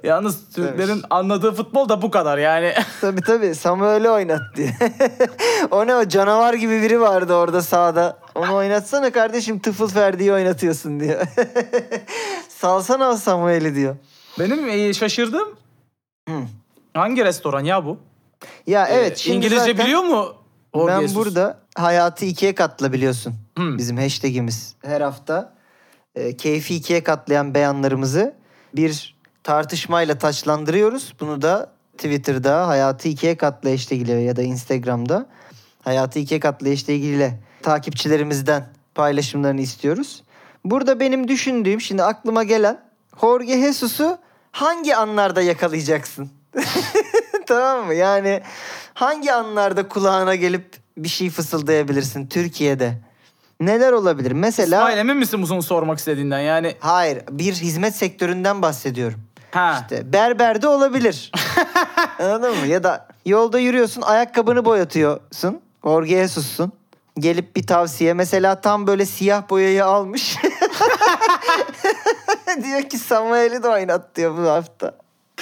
[0.04, 2.74] Yalnız Türklerin anladığı futbol da bu kadar yani.
[3.02, 4.76] Tabii tabii Samuel'i oynat diye.
[5.72, 8.18] o ne o canavar gibi biri vardı orada sağda.
[8.36, 11.22] Onu oynatsana kardeşim Tıfıl Ferdi'yi oynatıyorsun diyor.
[12.50, 13.96] Salsana o Samuel'i diyor.
[14.40, 15.56] Benim e, şaşırdığım
[16.30, 16.36] Hı.
[16.94, 17.98] hangi restoran ya bu?
[18.68, 20.34] Ya evet Ee, şimdi İngilizce zaten biliyor mu?
[20.76, 23.34] Jorge ben burada hayatı ikiye katla biliyorsun.
[23.58, 23.78] Hmm.
[23.78, 25.54] Bizim hashtagimiz her hafta
[26.16, 28.36] e, keyfi ikiye katlayan beyanlarımızı
[28.76, 31.14] bir tartışmayla taçlandırıyoruz.
[31.20, 35.26] Bunu da Twitter'da hayatı ikiye katla hashtag ile ya da Instagram'da
[35.84, 40.24] hayatı ikiye katla hashtag ile takipçilerimizden paylaşımlarını istiyoruz.
[40.66, 42.82] Burada benim düşündüğüm şimdi aklıma gelen
[43.22, 44.18] Jorge Jesus'u
[44.52, 46.30] hangi anlarda yakalayacaksın?
[47.48, 47.94] tamam mı?
[47.94, 48.42] Yani
[48.94, 50.66] hangi anlarda kulağına gelip
[50.98, 52.98] bir şey fısıldayabilirsin Türkiye'de?
[53.60, 54.32] Neler olabilir?
[54.32, 56.76] Mesela İsmail emin misin bunu sormak istediğinden yani?
[56.80, 59.20] hayır bir hizmet sektöründen bahsediyorum.
[59.52, 59.80] Ha.
[59.82, 61.32] İşte berberde olabilir.
[62.20, 62.68] Anladın mı?
[62.68, 65.62] Ya da yolda yürüyorsun ayakkabını boyatıyorsun.
[65.84, 66.72] Jorge Jesus'sun.
[67.20, 68.14] Gelip bir tavsiye.
[68.14, 70.38] Mesela tam böyle siyah boyayı almış.
[72.64, 74.92] diyor ki Samuel'i de oynat diyor bu hafta.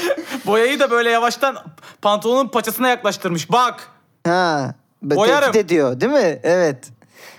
[0.45, 1.55] Boyayı da böyle yavaştan
[2.01, 3.51] pantolonun paçasına yaklaştırmış.
[3.51, 3.87] Bak.
[4.25, 4.75] Ha.
[5.03, 5.51] be- Boyarım.
[5.51, 6.39] Tehdit ediyor değil mi?
[6.43, 6.89] Evet.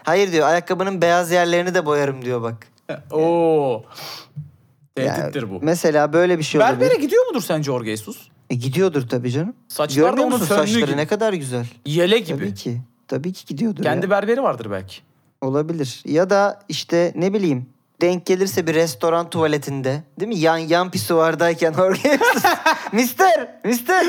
[0.02, 2.66] Hayır diyor ayakkabının beyaz yerlerini de boyarım diyor bak.
[3.10, 3.82] Oo.
[4.98, 5.58] Yani Tehdittir bu.
[5.62, 6.80] Mesela böyle bir şey olabilir.
[6.80, 8.28] Berbere gidiyor mudur sence Jorge Jesus?
[8.50, 9.54] E, gidiyordur tabii canım.
[9.68, 10.96] Saçlar da Görmüyor onun musun saçları gibi.
[10.96, 11.66] ne kadar güzel.
[11.86, 12.38] Yele gibi.
[12.38, 12.80] Tabii ki.
[13.08, 14.10] Tabii ki gidiyordur Kendi ya.
[14.10, 14.96] berberi vardır belki.
[15.40, 16.02] Olabilir.
[16.04, 17.66] Ya da işte ne bileyim
[18.00, 20.38] denk gelirse bir restoran tuvaletinde değil mi?
[20.38, 22.42] Yan yan pisuvardayken Jesus.
[22.92, 24.06] Mister, mister,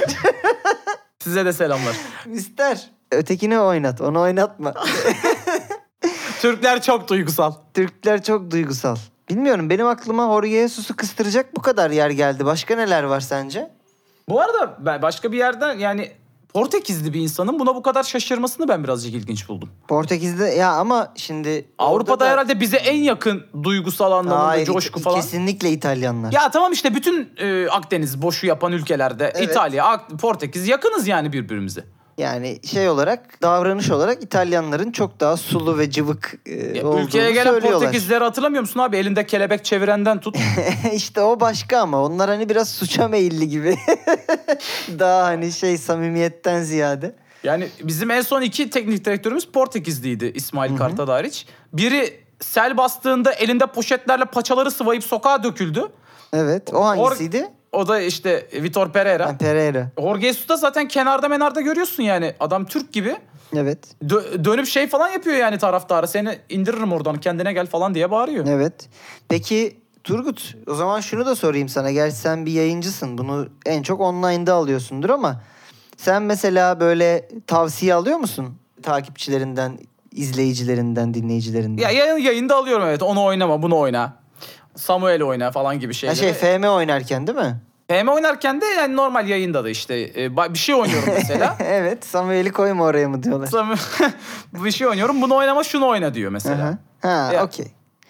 [1.19, 1.95] Size de selamlar.
[2.25, 2.89] mister.
[3.11, 4.73] Ötekini oynat, onu oynatma.
[6.41, 7.53] Türkler çok duygusal.
[7.73, 8.95] Türkler çok duygusal.
[9.29, 12.45] Bilmiyorum benim aklıma Jorge Jesus'u kıstıracak bu kadar yer geldi.
[12.45, 13.71] Başka neler var sence?
[14.29, 16.11] Bu arada ben başka bir yerden yani
[16.55, 19.69] Portekizli bir insanın buna bu kadar şaşırmasını ben birazcık ilginç buldum.
[19.87, 24.99] Portekiz'de ya ama şimdi Avrupa'da orada da- herhalde bize en yakın duygusal anlamda Hayır, coşku
[24.99, 25.15] İt- falan.
[25.21, 26.31] Kesinlikle İtalyanlar.
[26.31, 29.49] Ya tamam işte bütün e, Akdeniz boşu yapan ülkelerde Evet.
[29.49, 31.83] İtalya, Ak- Portekiz yakınız yani birbirimize.
[32.17, 37.31] Yani şey olarak davranış olarak İtalyanların çok daha sulu ve cıvık e, Ya, olduğunu ülkeye
[37.31, 37.59] gelen.
[37.59, 38.97] Portekizlileri hatırlamıyor musun abi?
[38.97, 40.35] Elinde kelebek çevirenden tut.
[40.93, 43.77] işte o başka ama onlar hani biraz suça meyilli gibi.
[44.99, 47.15] daha hani şey samimiyetten ziyade.
[47.43, 51.45] Yani bizim en son iki teknik direktörümüz Portekizliydi İsmail Kartal hariç.
[51.73, 55.83] Biri sel bastığında elinde poşetlerle paçaları sıvayıp sokağa döküldü.
[56.33, 57.47] Evet o hangisiydi?
[57.75, 59.27] O da işte Vitor Pereira.
[59.27, 59.87] Ha, Pereira.
[59.99, 62.33] Jorge Jesus da zaten kenarda menarda görüyorsun yani.
[62.39, 63.15] Adam Türk gibi.
[63.55, 63.79] Evet.
[64.03, 66.07] Dö- dönüp şey falan yapıyor yani taraftara.
[66.07, 68.45] Seni indiririm oradan kendine gel falan diye bağırıyor.
[68.49, 68.89] Evet.
[69.29, 71.91] Peki Turgut o zaman şunu da sorayım sana.
[71.91, 73.17] Gerçi sen bir yayıncısın.
[73.17, 75.41] Bunu en çok online'da alıyorsundur ama
[75.97, 78.57] sen mesela böyle tavsiye alıyor musun?
[78.83, 79.77] Takipçilerinden,
[80.11, 81.81] izleyicilerinden, dinleyicilerinden.
[81.83, 83.03] Ya yayın, yayında alıyorum evet.
[83.03, 84.13] Onu oynama, bunu oyna.
[84.75, 86.17] Samuel oyna falan gibi Ha şeyleri.
[86.17, 87.55] şey FM oynarken değil mi?
[87.87, 91.55] PM oynarken de yani normal yayında da işte e, bir şey oynuyorum mesela.
[91.63, 93.47] evet Samuel'i koyma oraya mı diyorlar.
[93.47, 93.75] Sam-
[94.65, 95.21] bir şey oynuyorum.
[95.21, 96.77] Bunu oynama, şunu oyna diyor mesela.
[97.01, 97.43] Ha Ya.
[97.45, 97.67] okey.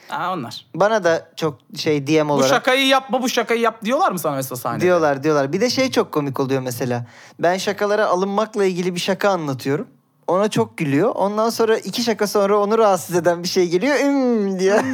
[0.07, 0.65] Ha, onlar.
[0.75, 4.35] Bana da çok şey DM Bu olarak şakayı yapma, bu şakayı yap diyorlar mı sana
[4.35, 4.81] mesela sahnede?
[4.83, 5.53] diyorlar diyorlar.
[5.53, 7.05] Bir de şey çok komik oluyor mesela.
[7.39, 9.87] Ben şakalara alınmakla ilgili bir şaka anlatıyorum.
[10.27, 11.11] Ona çok gülüyor.
[11.15, 13.95] Ondan sonra iki şaka sonra onu rahatsız eden bir şey geliyor.
[13.99, 14.79] "Üm" diyor.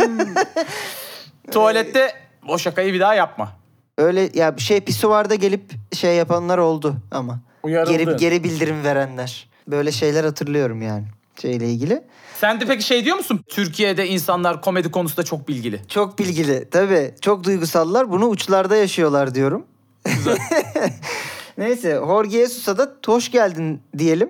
[1.51, 2.13] Tuvalette
[2.47, 3.51] o şakayı bir daha yapma.
[3.97, 7.39] Öyle ya bir şey pisuvarda gelip şey yapanlar oldu ama.
[7.63, 7.97] Uyarıldı.
[7.97, 9.49] Geri, geri bildirim verenler.
[9.67, 11.05] Böyle şeyler hatırlıyorum yani
[11.41, 12.03] şeyle ilgili.
[12.39, 13.43] Sen de peki şey diyor musun?
[13.47, 15.87] Türkiye'de insanlar komedi konusunda çok bilgili.
[15.87, 16.69] Çok bilgili.
[16.69, 17.13] Tabii.
[17.21, 18.11] Çok duygusallar.
[18.11, 19.65] Bunu uçlarda yaşıyorlar diyorum.
[21.57, 21.91] Neyse.
[21.91, 24.29] Jorge Jesus'a da hoş geldin diyelim.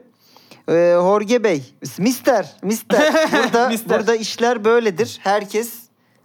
[0.69, 1.73] Ee, Jorge Bey.
[1.97, 2.55] Mister.
[2.63, 3.13] Mister.
[3.31, 3.99] Burada, Mister.
[3.99, 5.19] burada işler böyledir.
[5.23, 5.73] Herkes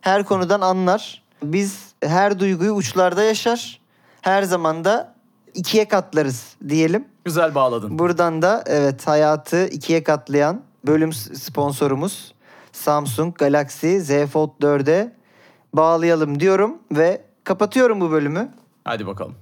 [0.06, 1.22] her konudan anlar.
[1.42, 3.80] Biz her duyguyu uçlarda yaşar.
[4.22, 5.14] Her zaman da
[5.54, 7.04] ikiye katlarız diyelim.
[7.24, 7.98] Güzel bağladın.
[7.98, 12.34] Buradan da evet hayatı ikiye katlayan bölüm sponsorumuz
[12.72, 15.12] Samsung Galaxy Z Fold 4'e
[15.72, 18.48] bağlayalım diyorum ve kapatıyorum bu bölümü.
[18.84, 19.34] Hadi bakalım.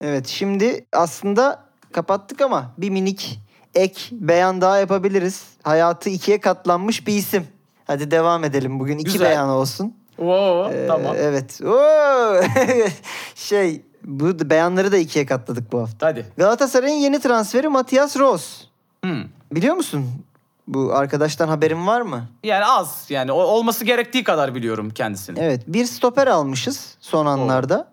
[0.00, 3.40] Evet şimdi aslında kapattık ama bir minik
[3.74, 5.44] ek beyan daha yapabiliriz.
[5.62, 7.46] Hayatı ikiye katlanmış bir isim.
[7.86, 9.30] Hadi devam edelim bugün iki Güzel.
[9.30, 9.97] beyan olsun.
[10.18, 11.14] Oo, Ee, tamam.
[11.18, 11.60] Evet.
[11.64, 12.40] Oo!
[13.34, 16.06] şey bu beyanları da ikiye katladık bu hafta.
[16.06, 16.26] Hadi.
[16.36, 18.64] Galatasaray'ın yeni transferi Matias Rose.
[19.04, 19.24] Hmm.
[19.52, 20.10] Biliyor musun?
[20.68, 22.28] Bu arkadaştan haberin var mı?
[22.44, 25.38] Yani az yani olması gerektiği kadar biliyorum kendisini.
[25.40, 27.88] Evet bir stoper almışız son anlarda.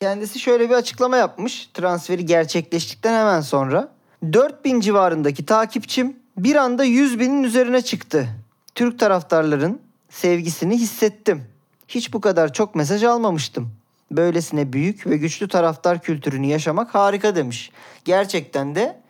[0.00, 3.88] Kendisi şöyle bir açıklama yapmış transferi gerçekleştikten hemen sonra.
[4.32, 8.28] 4000 civarındaki takipçim bir anda 100 binin üzerine çıktı.
[8.74, 11.44] Türk taraftarların sevgisini hissettim.
[11.88, 13.70] Hiç bu kadar çok mesaj almamıştım.
[14.10, 17.70] Böylesine büyük ve güçlü taraftar kültürünü yaşamak harika demiş.
[18.04, 19.00] Gerçekten de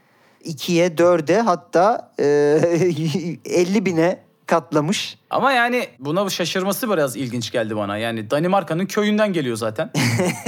[0.44, 2.24] 2'ye, 4'e hatta e,
[3.44, 5.18] 50 bine katlamış.
[5.30, 7.96] Ama yani buna şaşırması biraz ilginç geldi bana.
[7.96, 9.90] Yani Danimarka'nın köyünden geliyor zaten.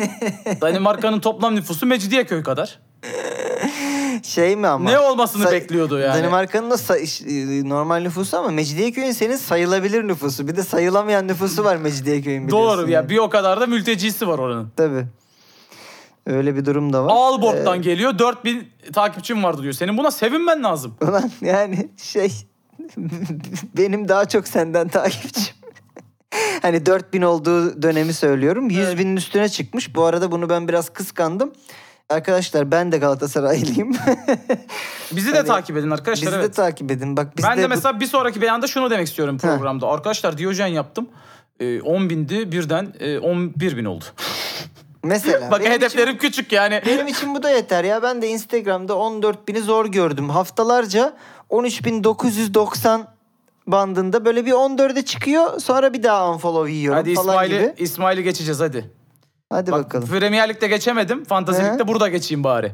[0.60, 2.78] Danimarka'nın toplam nüfusu Mecidiyeköy kadar.
[4.22, 4.90] Şey mi ama?
[4.90, 6.18] Ne olmasını Say- bekliyordu yani.
[6.18, 10.48] Danimarka'nın da say- e, normal nüfusu ama Mecidiyeköy'ün senin sayılabilir nüfusu.
[10.48, 12.78] Bir de sayılamayan nüfusu var Mecidiyeköy'ün biliyorsun.
[12.78, 14.72] Doğru ya bir o kadar da mültecisi var oranın.
[14.76, 15.06] Tabii.
[16.26, 17.12] Öyle bir durum da var.
[17.14, 19.72] Aalborg'dan geliyor 4000 takipçim vardı diyor.
[19.72, 20.94] Senin buna sevinmen lazım.
[21.02, 22.32] Ulan yani şey
[23.76, 25.54] benim daha çok senden takipçim.
[26.62, 28.70] hani 4000 olduğu dönemi söylüyorum.
[28.70, 28.98] 100 Evet.
[28.98, 29.94] binin üstüne çıkmış.
[29.94, 31.52] Bu arada bunu ben biraz kıskandım.
[32.10, 33.92] Arkadaşlar ben de Galatasaraylıyım.
[35.12, 36.26] Bizi de Hani takip edin arkadaşlar.
[36.26, 36.54] Bizi de evet.
[36.54, 37.16] takip edin.
[37.16, 39.86] Bak biz ben de, mesela bir sonraki beyanda şunu demek istiyorum programda.
[39.86, 41.08] Arkadaşlar Diyojen yaptım.
[41.60, 44.04] Ee, 10 bindi birden e, 11 bin oldu.
[45.04, 46.82] mesela Bak benim hedeflerim küçük yani.
[46.86, 48.02] benim için bu da yeter ya.
[48.02, 50.30] Ben de Instagram'da 14 bini zor gördüm.
[50.30, 51.12] Haftalarca
[51.50, 53.00] 13.990
[53.66, 55.60] bandında böyle bir 14'e çıkıyor.
[55.60, 57.82] Sonra bir daha unfollow yiyorum Hadi falan İsmail'i gibi.
[57.82, 58.97] İsmail'i geçeceğiz hadi.
[59.50, 60.08] Hadi Bak, bakalım.
[60.08, 61.24] Premier Lig'de geçemedim.
[61.24, 61.72] Fantasy He.
[61.72, 62.72] Lig'de burada geçeyim bari.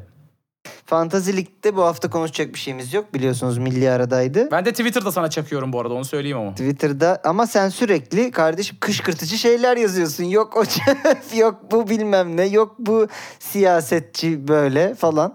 [0.87, 3.15] Fantasy Lig'de bu hafta konuşacak bir şeyimiz yok.
[3.15, 4.51] Biliyorsunuz milli aradaydı.
[4.51, 6.51] Ben de Twitter'da sana çakıyorum bu arada onu söyleyeyim ama.
[6.51, 10.25] Twitter'da ama sen sürekli kardeşim kışkırtıcı şeyler yazıyorsun.
[10.25, 10.65] Yok o
[11.37, 13.09] yok bu bilmem ne, yok bu
[13.39, 15.35] siyasetçi böyle falan.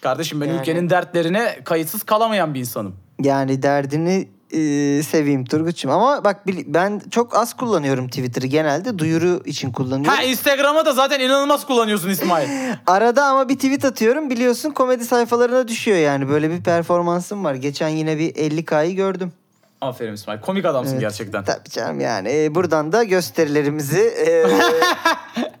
[0.00, 2.96] Kardeşim ben Yani- ülkenin dertlerine kayıtsız kalamayan bir insanım.
[3.22, 5.90] Yani derdini e, seveyim Turgut'cum.
[5.90, 8.98] Ama bak ben çok az kullanıyorum Twitter'ı genelde.
[8.98, 10.16] Duyuru için kullanıyorum.
[10.18, 12.48] Ha Instagram'a da zaten inanılmaz kullanıyorsun İsmail.
[12.86, 16.28] Arada ama bir tweet atıyorum biliyorsun komedi sayfalarına düşüyor yani.
[16.28, 17.54] Böyle bir performansım var.
[17.54, 19.32] Geçen yine bir 50K'yı gördüm.
[19.80, 20.40] Aferin İsmail.
[20.40, 21.00] Komik adamsın Evet.
[21.00, 21.44] gerçekten.
[21.44, 22.28] Tabii canım yani.
[22.44, 24.44] E, buradan da gösterilerimizi e,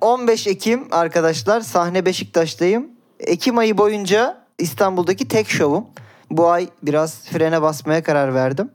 [0.00, 2.86] 15 Ekim arkadaşlar sahne Beşiktaş'tayım.
[3.20, 5.86] Ekim ayı boyunca İstanbul'daki tek şovum.
[6.30, 8.70] Bu ay biraz frene basmaya karar verdim.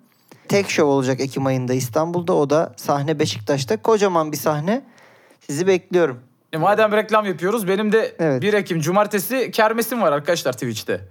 [0.49, 2.33] Tek şov olacak Ekim ayında İstanbul'da.
[2.33, 3.81] O da sahne Beşiktaş'ta.
[3.81, 4.81] Kocaman bir sahne.
[5.39, 6.19] Sizi bekliyorum.
[6.53, 8.41] E, madem reklam yapıyoruz benim de Evet.
[8.41, 11.01] 1 Ekim Cumartesi kermesim var arkadaşlar Twitch'te.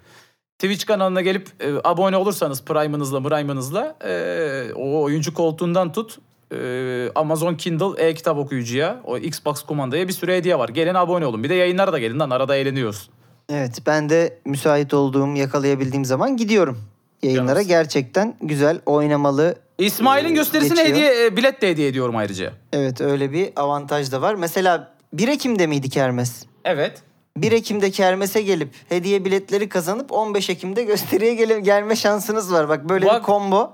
[0.59, 6.19] Twitch kanalına gelip e, abone olursanız Prime'ınızla Prime'ınızla e, o oyuncu koltuğundan tut
[6.53, 10.69] e, Amazon Kindle e-kitap okuyucuya o Xbox kumandaya bir sürü hediye var.
[10.69, 11.45] Gelin abone olun.
[11.45, 13.11] Bir de yayınlara da gelin lan arada eğleniyoruz.
[13.49, 16.79] Evet ben de müsait olduğum yakalayabildiğim zaman gidiyorum.
[17.23, 17.69] Yayınlara Canımsın.
[17.69, 19.55] gerçekten güzel oynamalı.
[19.79, 20.89] İsmail'in e, gösterisine geçiyor.
[21.11, 22.53] hediye e, bilet de hediye ediyorum ayrıca.
[22.73, 24.35] Evet öyle bir avantaj da var.
[24.35, 26.45] Mesela 1 Ekim'de miydi kermes?
[26.65, 27.03] Evet.
[27.37, 32.69] 1 Ekim'de kermese gelip hediye biletleri kazanıp 15 Ekim'de gösteriye gele- gelme şansınız var.
[32.69, 33.73] Bak böyle Bak- bir combo.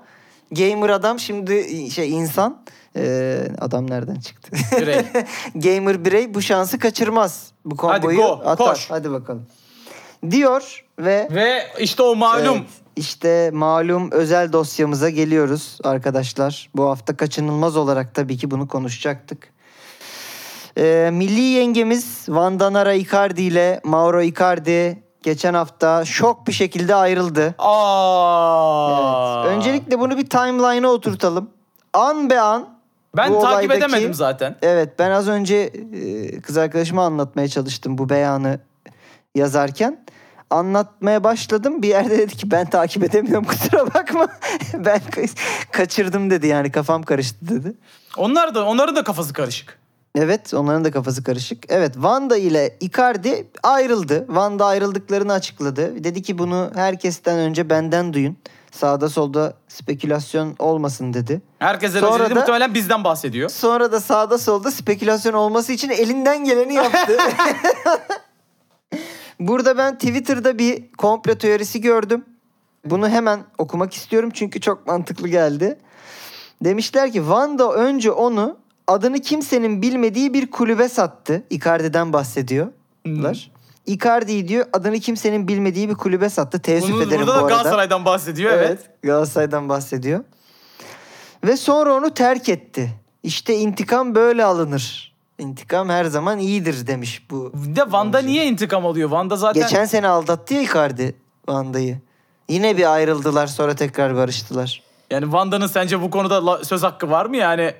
[0.51, 2.63] Gamer adam şimdi şey insan.
[2.97, 4.51] Ee, adam nereden çıktı?
[4.81, 5.01] Birey.
[5.55, 7.51] Gamer birey bu şansı kaçırmaz.
[7.65, 8.69] Bu komboyu go, atar.
[8.75, 8.91] koş.
[8.91, 9.47] Hadi bakalım.
[10.31, 16.71] Diyor ve Ve işte o malum Evet, işte malum özel dosyamıza geliyoruz arkadaşlar.
[16.77, 19.53] Bu hafta kaçınılmaz olarak tabii ki bunu konuşacaktık.
[20.79, 27.55] Ee, milli yengemiz Vandanara Icardi ile Mauro Icardi geçen hafta şok bir şekilde ayrıldı.
[27.59, 29.43] Aa.
[29.47, 29.57] Evet.
[29.57, 31.51] Öncelikle bunu bir timeline'a oturtalım.
[31.93, 32.69] An be an
[33.17, 34.57] ben bu takip olaydaki- edemedim zaten.
[34.63, 38.61] Evet ben az önce e, kız arkadaşıma anlatmaya çalıştım bu beyanı
[39.35, 40.05] yazarken.
[40.53, 41.83] Anlatmaya başladım.
[41.83, 44.29] Bir yerde dedi ki ben takip edemiyorum kusura bakma.
[44.75, 45.39] ben ka-
[45.73, 47.75] kaçırdım dedi yani kafam karıştı dedi.
[48.17, 49.79] Onlar da onların da kafası karışık.
[50.15, 51.65] Evet onların da kafası karışık.
[51.69, 54.27] Evet Vanda ile Icardi ayrıldı.
[54.29, 56.05] Vanda ayrıldıklarını açıkladı.
[56.05, 58.37] Dedi ki bunu herkesten önce benden duyun.
[58.73, 61.43] Sağda solda spekülasyon olmasın dedi.
[61.59, 63.51] Herkesten Sonra dedi, da- muhtemelen bizden bahsediyor.
[63.51, 67.17] Sonra da sağda solda spekülasyon olması için elinden geleni yaptı.
[69.49, 72.25] Burada ben Twitter'da bir komplo teorisi gördüm.
[72.85, 75.79] Bunu hemen okumak istiyorum çünkü çok mantıklı geldi.
[76.65, 81.43] Demişler ki Vanda önce onu adını kimsenin bilmediği bir kulübe sattı.
[81.51, 83.51] Icardi'den bahsediyorlar.
[83.87, 86.59] Icardi diyor adını kimsenin bilmediği bir kulübe sattı.
[86.63, 87.49] Teessüf Bunun, ederim burada bu da arada.
[87.49, 88.79] Galatasaray'dan bahsediyor evet.
[89.03, 90.25] Galatasaray'dan bahsediyor.
[91.45, 92.91] Ve sonra onu terk etti.
[93.23, 95.12] İşte intikam böyle alınır.
[95.43, 97.53] İntikam her zaman iyidir demiş bu.
[97.55, 99.11] De Van'da niye intikam alıyor?
[99.11, 101.15] Van'da zaten Geçen sene aldattı ya Icardi
[101.49, 101.99] Vanda'yı.
[102.49, 104.83] Yine bir ayrıldılar sonra tekrar barıştılar.
[105.11, 107.75] yani Van'da'nın sence bu konuda söz hakkı var mı yani?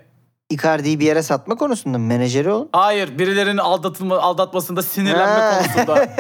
[0.51, 2.07] Icardi'yi bir yere satma konusunda mı?
[2.07, 2.67] menajeri ol.
[2.73, 5.59] Hayır, birilerinin aldatılma aldatmasında sinirlenme Ha.
[5.63, 6.09] konusunda.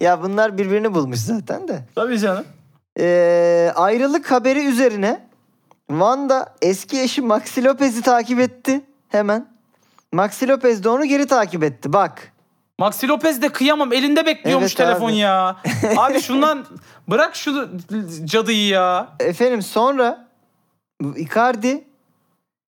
[0.00, 1.84] Ya bunlar birbirini bulmuş zaten de.
[1.94, 2.44] Tabii canım.
[3.00, 5.26] Ee, ayrılık haberi üzerine
[5.88, 9.49] Wanda eski eşi Maxi Lopez'i takip etti hemen.
[10.12, 11.92] Maxi Lopez de onu geri takip etti.
[11.92, 12.32] Bak
[12.78, 15.16] Maxi Lopez de kıyamam elinde bekliyormuş Evet telefon abi.
[15.16, 15.56] ya.
[15.96, 16.66] Abi şundan
[17.08, 17.70] bırak şu
[18.24, 19.08] cadıyı ya.
[19.20, 20.28] Efendim sonra
[21.16, 21.84] Icardi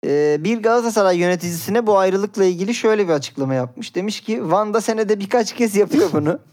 [0.05, 3.95] e, bir Galatasaray yöneticisine bu ayrılıkla ilgili şöyle bir açıklama yapmış.
[3.95, 6.39] Demiş ki Van'da senede birkaç kez yapıyor bunu.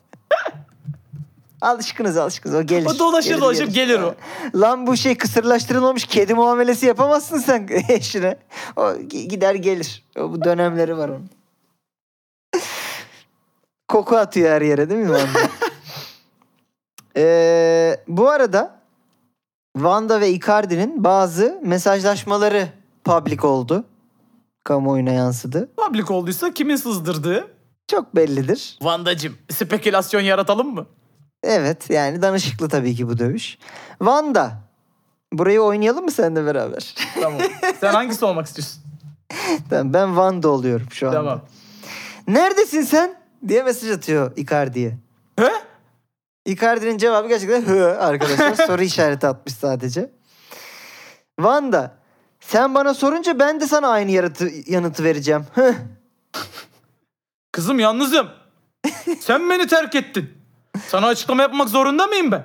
[1.60, 2.86] alışkınız alışkınız o gelir.
[2.86, 4.14] O dolaşır Gelir, dolaşır gelir o.
[4.54, 8.36] Lan bu şey kısırlaştırılmamış kedi muamelesi yapamazsın sen eşine.
[8.76, 10.04] O gi- gider gelir.
[10.18, 11.30] O bu dönemleri var onun.
[13.88, 15.38] Koku atıyor her yere değil mi Van'da?
[17.16, 18.80] Ee, bu arada
[19.76, 22.68] Vanda ve Icardi'nin bazı mesajlaşmaları
[23.04, 23.84] public oldu.
[24.64, 25.68] Kamuoyuna yansıdı.
[25.76, 27.46] Public olduysa kimin sızdırdığı?
[27.88, 28.78] Çok bellidir.
[28.82, 30.86] Vandacım spekülasyon yaratalım mı?
[31.42, 33.58] Evet yani danışıklı tabii ki bu dövüş.
[34.00, 34.52] Vanda.
[35.32, 36.94] Burayı oynayalım mı seninle beraber?
[37.20, 37.40] Tamam.
[37.80, 38.82] Sen hangisi olmak istiyorsun?
[39.70, 41.18] Tamam, ben Vanda oluyorum şu anda.
[41.18, 41.40] Tamam.
[42.28, 43.20] Neredesin sen?
[43.48, 44.98] diye mesaj atıyor Icardi'ye.
[45.36, 45.50] He?
[46.46, 48.54] Icardi'nin cevabı gerçekten hı arkadaşlar.
[48.66, 50.10] Soru işareti atmış sadece.
[51.38, 51.94] Vanda
[52.40, 55.46] sen bana sorunca ben de sana aynı yaratı, yanıtı vereceğim.
[57.52, 58.28] Kızım yalnızım.
[59.20, 60.39] Sen beni terk ettin.
[60.88, 62.44] Sana açıklama yapmak zorunda mıyım ben?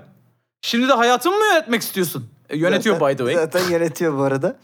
[0.61, 2.29] Şimdi de hayatımı mı yönetmek istiyorsun?
[2.49, 3.35] E, yönetiyor Zaten- by the way.
[3.45, 4.55] Zaten yönetiyor bu arada.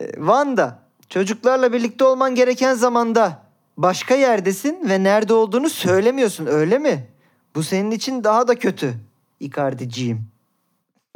[0.00, 3.42] E, Vanda, çocuklarla birlikte olman gereken zamanda
[3.76, 7.06] başka yerdesin ve nerede olduğunu söylemiyorsun öyle mi?
[7.54, 8.94] Bu senin için daha da kötü.
[9.40, 10.28] Icardi'ciğim.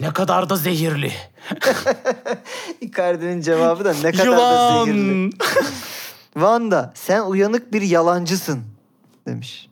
[0.01, 1.13] Ne kadar da zehirli.
[2.81, 4.99] Icardi'nin cevabı da ne kadar da zehirli.
[4.99, 5.33] Yılan.
[6.37, 8.65] Vanda sen uyanık bir yalancısın
[9.27, 9.69] demiş.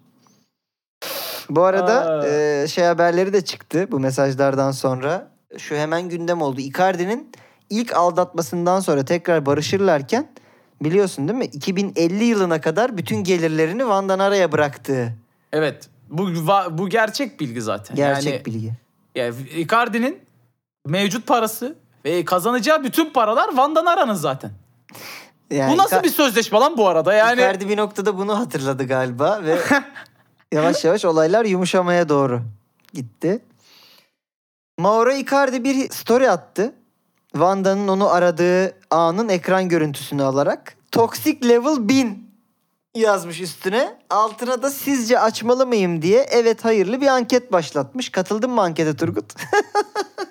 [1.50, 5.28] Bu arada e, şey haberleri de çıktı bu mesajlardan sonra.
[5.58, 6.60] Şu hemen gündem oldu.
[6.60, 7.32] Icardi'nin
[7.70, 10.28] ilk aldatmasından sonra tekrar barışırlarken
[10.82, 11.44] biliyorsun değil mi?
[11.44, 15.12] 2050 yılına kadar bütün gelirlerini Van'dan araya bıraktığı
[15.52, 15.88] Evet.
[16.08, 16.28] Bu
[16.70, 17.96] bu gerçek bilgi zaten.
[17.96, 18.72] gerçek yani, bilgi.
[19.14, 20.20] Yani Icardi'nin
[20.86, 24.50] mevcut parası ve kazanacağı bütün paralar Van'dan aranın zaten.
[25.50, 27.14] Yani bu nasıl bir sözleşme lan bu arada?
[27.14, 29.58] Yani Icardi bir noktada bunu hatırladı galiba ve
[30.52, 32.42] yavaş yavaş olaylar yumuşamaya doğru
[32.92, 33.44] gitti.
[34.78, 36.74] Mauro Icardi bir story attı.
[37.34, 42.32] Vanda'nın onu aradığı anın ekran görüntüsünü alarak Toxic Level 1000
[42.94, 43.96] yazmış üstüne.
[44.10, 48.08] Altına da sizce açmalı mıyım diye evet hayırlı bir anket başlatmış.
[48.08, 49.34] Katıldın mı ankete Turgut?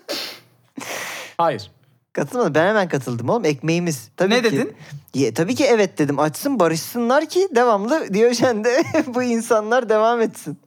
[1.37, 1.71] hayır.
[2.13, 2.55] Katılmadı.
[2.55, 3.45] Ben hemen katıldım oğlum.
[3.45, 4.09] Ekmeğimiz.
[4.17, 4.43] Tabii Ne ki.
[4.43, 4.73] dedin?
[5.13, 6.19] Ye, tabii ki evet dedim.
[6.19, 10.57] Açsın barışsınlar ki devamlı Diyojen'de bu insanlar devam etsin.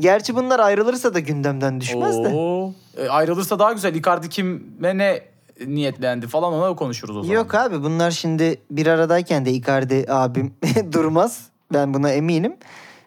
[0.00, 2.28] Gerçi bunlar ayrılırsa da gündemden düşmez de.
[2.28, 2.72] Oo.
[2.96, 3.94] E, ayrılırsa daha güzel.
[3.94, 5.22] Icardi kime ne
[5.66, 7.34] niyetlendi falan ona konuşuruz o zaman.
[7.36, 10.54] Yok abi bunlar şimdi bir aradayken de Icardi abim
[10.92, 11.48] durmaz.
[11.72, 12.56] Ben buna eminim.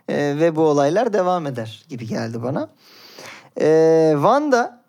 [0.10, 2.69] Ee, ve bu olaylar devam eder gibi geldi bana.
[3.62, 4.81] Ee, Vanda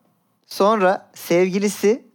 [0.46, 2.07] sonra sevgilisi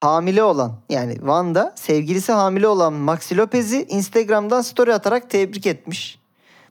[0.00, 6.18] hamile olan yani Vanda sevgilisi hamile olan Maxi Lopez'i Instagram'dan story atarak tebrik etmiş.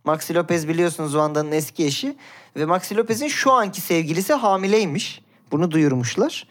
[0.04, 2.16] Maxi Lopez biliyorsunuz Vanda'nın eski eşi
[2.56, 5.22] ve Maxi Lopez'in şu anki sevgilisi hamileymiş.
[5.52, 6.48] Bunu duyurmuşlar.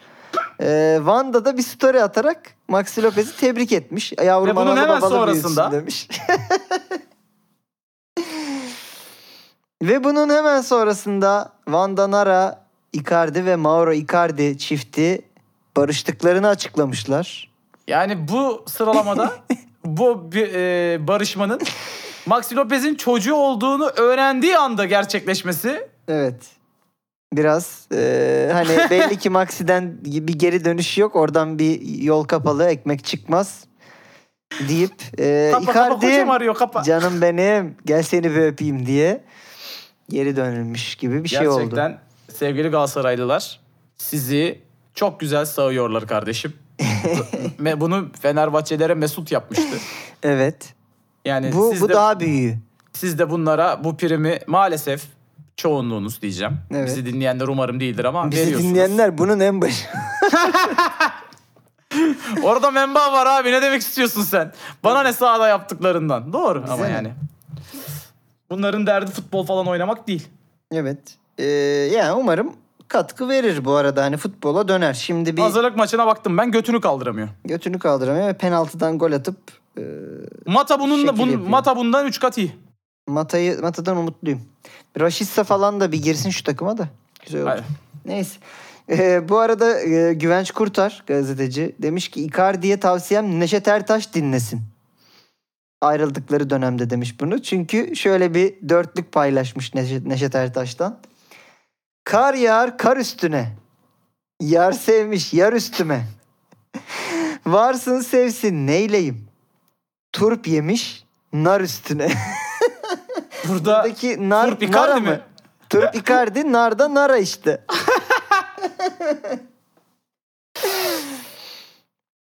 [0.61, 4.13] Ee, Vanda da bir story atarak Maxi Lopez'i tebrik etmiş.
[4.23, 6.07] Yavrum Ve bunun analı hemen babalı sonrasında- demiş.
[9.81, 15.21] ve bunun hemen sonrasında Vanda Nara, Icardi ve Mauro Icardi çifti
[15.77, 17.51] barıştıklarını açıklamışlar.
[17.87, 19.33] Yani bu sıralamada
[19.85, 21.59] bu bir, e, barışmanın
[22.25, 26.45] Maxi Lopez'in çocuğu olduğunu öğrendiği anda gerçekleşmesi Evet.
[27.33, 31.15] Biraz e, hani belli ki Maxi'den bir geri dönüş yok.
[31.15, 33.65] Oradan bir yol kapalı, ekmek çıkmaz
[34.69, 36.83] deyip e, kapa kapa Icardi kocam arıyor kapa.
[36.83, 39.23] canım benim gel seni bir öpeyim diye
[40.09, 41.59] geri dönülmüş gibi bir şey oldu.
[41.59, 41.99] Gerçekten
[42.33, 43.59] sevgili Galatasaraylılar
[43.97, 44.66] sizi
[44.97, 46.53] çok güzel sağıyorlar kardeşim.
[47.77, 49.77] Bunu Fenerbahçelere Mesut yapmıştı.
[50.23, 50.73] Evet.
[51.25, 52.57] Yani Bu siz bu de, daha büyüğü.
[52.93, 55.03] siz de bunlara bu primi maalesef
[55.55, 56.57] çoğunluğunuz diyeceğim.
[56.71, 56.87] Evet.
[56.87, 58.71] Bizi dinleyenler umarım değildir ama Bizi veriyorsunuz.
[58.71, 59.85] dinleyenler bunun en başı.
[62.43, 64.53] Orada memba var abi ne demek istiyorsun sen?
[64.83, 66.33] Bana ne sahada yaptıklarından.
[66.33, 66.91] Doğru Bize ama ne?
[66.91, 67.11] yani.
[68.49, 70.27] Bunların derdi futbol falan oynamak değil.
[70.71, 70.99] evet.
[71.37, 71.43] E,
[71.93, 72.53] yani umarım
[72.87, 74.93] katkı verir bu arada hani futbola döner.
[74.93, 77.27] Şimdi bir Hazırlık maçına baktım ben götünü kaldıramıyor.
[77.45, 79.37] götünü kaldıramıyor ve penaltıdan gol atıp
[79.77, 79.81] e,
[80.45, 81.39] Mata bunun Şekil da yapıyor.
[81.49, 82.55] Mata bundan 3 kat iyi.
[83.07, 84.41] Mata'yı Mata'dan umutluyum.
[84.99, 86.87] Raşitsa falan da bir girsin şu takıma da.
[87.25, 87.49] Güzel olur.
[87.49, 87.63] Hayır.
[88.05, 88.39] Neyse.
[88.89, 94.61] Ee, bu arada e, Güvenç Kurtar gazeteci demiş ki Icardi'ye tavsiyem Neşet Ertaş dinlesin.
[95.81, 97.41] ayrıldıkları dönemde demiş bunu.
[97.41, 100.97] Çünkü şöyle bir dörtlük paylaşmış Neşet, Neşet Ertaş'tan.
[102.07, 103.55] Kar yağar kar üstüne.
[104.41, 106.07] Yar sevmiş yar üstüme.
[107.45, 109.27] Varsın sevsin neyleyim.
[110.13, 111.03] Turp yemiş
[111.33, 112.07] nar üstüne.
[113.47, 115.09] Burada Buradaki nar, Turp Icardi nara mi?
[115.09, 115.21] mı?
[115.69, 117.65] Turp Icardi, nar da nara işte.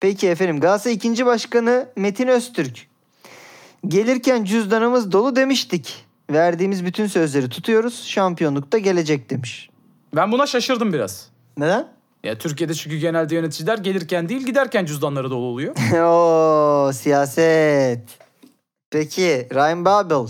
[0.00, 2.86] Peki efendim Galatasaray ikinci başkanı Metin Öztürk.
[3.88, 6.09] Gelirken cüzdanımız dolu demiştik.
[6.32, 8.04] Verdiğimiz bütün sözleri tutuyoruz.
[8.04, 9.70] Şampiyonlukta gelecek demiş.
[10.16, 11.28] ben buna şaşırdım biraz.
[11.58, 11.88] Neden?
[12.24, 15.74] Ya Türkiye'de çünkü genelde yöneticiler gelirken değil giderken cüzdanları dolu oluyor.
[16.86, 18.00] Oo siyaset.
[18.90, 20.26] Peki Ryan Babel.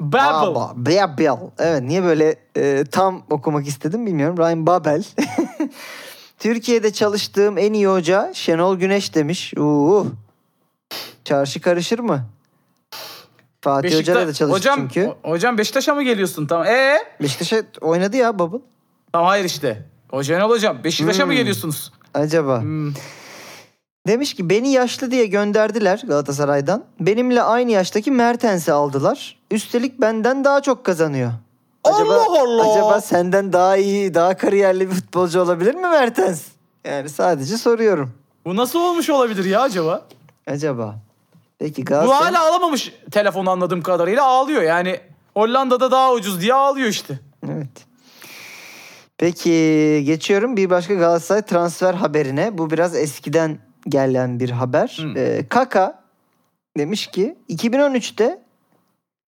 [0.00, 0.54] Babel.
[0.54, 1.36] Baba, Babel.
[1.58, 4.38] Evet niye böyle e, tam okumak istedim bilmiyorum.
[4.38, 5.04] Ryan Babel.
[6.38, 9.54] Türkiye'de çalıştığım en iyi hoca Şenol Güneş demiş.
[9.56, 10.06] Uuu.
[11.24, 12.24] Çarşı karışır mı?
[13.62, 15.00] Fatih Beşikta- Hoca'yla da çalıştı hocam, çünkü.
[15.00, 16.46] ho- hocam Beşiktaş'a mı geliyorsun?
[16.46, 16.66] Tamam.
[16.66, 16.98] Ee?
[17.22, 18.60] Beşiktaş'a oynadı ya Babel.
[19.12, 19.82] Tamam hayır işte.
[20.12, 21.38] O Şenol hocam Beşiktaş'a mı Hmm.
[21.38, 21.92] geliyorsunuz?
[22.14, 22.60] Acaba.
[22.60, 22.92] Hmm.
[24.06, 26.84] Demiş ki beni yaşlı diye gönderdiler Galatasaray'dan.
[27.00, 29.38] Benimle aynı yaştaki Mertens'i aldılar.
[29.50, 31.32] Üstelik benden daha çok kazanıyor.
[31.84, 32.72] Acaba, Allah Allah.
[32.72, 36.42] Acaba senden daha iyi, daha kariyerli bir futbolcu olabilir mi Mertens?
[36.86, 38.12] Yani sadece soruyorum.
[38.46, 40.02] Bu nasıl olmuş olabilir ya acaba?
[40.46, 40.94] Acaba.
[41.62, 42.32] Peki Bu Galatasaray...
[42.32, 44.62] hala alamamış telefonu anladığım kadarıyla ağlıyor.
[44.62, 45.00] Yani
[45.34, 47.20] Hollanda'da daha ucuz diye ağlıyor işte.
[47.50, 47.86] Evet.
[49.18, 49.50] Peki
[50.06, 52.58] geçiyorum bir başka Galatasaray transfer haberine.
[52.58, 53.58] Bu biraz eskiden
[53.88, 54.98] gelen bir haber.
[55.00, 55.16] Hmm.
[55.16, 56.02] Ee, Kaka
[56.78, 58.42] demiş ki 2013'te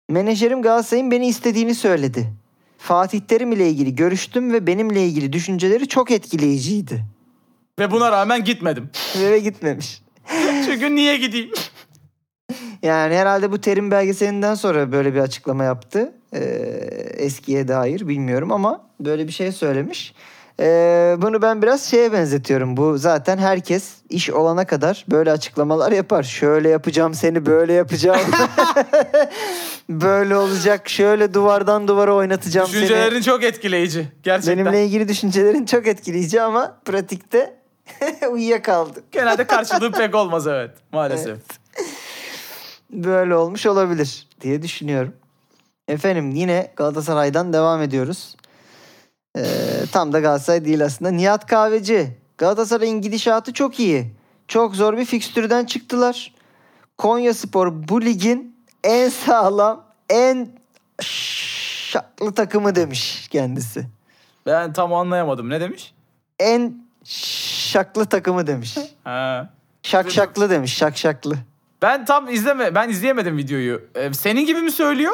[0.09, 2.33] menajerim Galatasaray'ın beni istediğini söyledi.
[2.77, 7.05] Fatih Terim ile ilgili görüştüm ve benimle ilgili düşünceleri çok etkileyiciydi.
[7.79, 8.89] Ve buna rağmen gitmedim.
[9.21, 10.01] Ve gitmemiş.
[10.65, 11.51] Çünkü niye gideyim?
[12.83, 16.13] Yani herhalde bu terim belgeselinden sonra böyle bir açıklama yaptı.
[16.33, 16.39] Ee,
[17.17, 20.13] eskiye dair bilmiyorum ama böyle bir şey söylemiş.
[20.59, 22.77] Ee, bunu ben biraz şeye benzetiyorum.
[22.77, 26.23] Bu zaten herkes iş olana kadar böyle açıklamalar yapar.
[26.23, 28.19] Şöyle yapacağım seni böyle yapacağım.
[29.89, 30.89] böyle olacak.
[30.89, 32.81] Şöyle duvardan duvara oynatacağım seni.
[32.81, 34.07] Düşüncelerin çok etkileyici.
[34.23, 34.57] Gerçekten.
[34.57, 37.53] Benimle ilgili düşüncelerin çok etkileyici ama pratikte
[38.31, 39.03] uyuyakaldı.
[39.11, 40.71] Genelde karşılığı pek olmaz evet.
[40.91, 41.37] Maalesef.
[42.91, 45.13] Böyle olmuş olabilir diye düşünüyorum.
[45.87, 48.35] Efendim yine Galatasaray'dan devam ediyoruz.
[49.37, 49.43] Ee,
[49.91, 51.11] tam da Galatasaray değil aslında.
[51.11, 52.17] Nihat Kahveci.
[52.37, 54.11] Galatasaray'ın gidişatı çok iyi.
[54.47, 56.33] Çok zor bir fikstürden çıktılar.
[56.97, 60.49] Konya Spor bu ligin en sağlam, en
[61.01, 63.87] şaklı takımı demiş kendisi.
[64.45, 65.49] Ben tam anlayamadım.
[65.49, 65.93] Ne demiş?
[66.39, 68.77] En şaklı takımı demiş.
[69.03, 69.49] Ha.
[69.83, 70.77] Şak şaklı demiş.
[70.77, 71.35] Şak şaklı.
[71.81, 73.81] Ben tam izleme ben izleyemedim videoyu.
[73.95, 75.13] Ee, senin gibi mi söylüyor?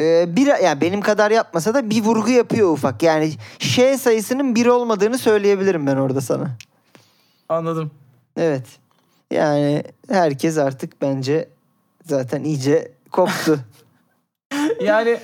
[0.00, 3.02] Ee, bir yani benim kadar yapmasa da bir vurgu yapıyor ufak.
[3.02, 6.50] Yani şey sayısının bir olmadığını söyleyebilirim ben orada sana.
[7.48, 7.90] Anladım.
[8.36, 8.66] Evet.
[9.30, 11.48] Yani herkes artık bence
[12.04, 13.58] zaten iyice koptu.
[14.80, 15.10] Yani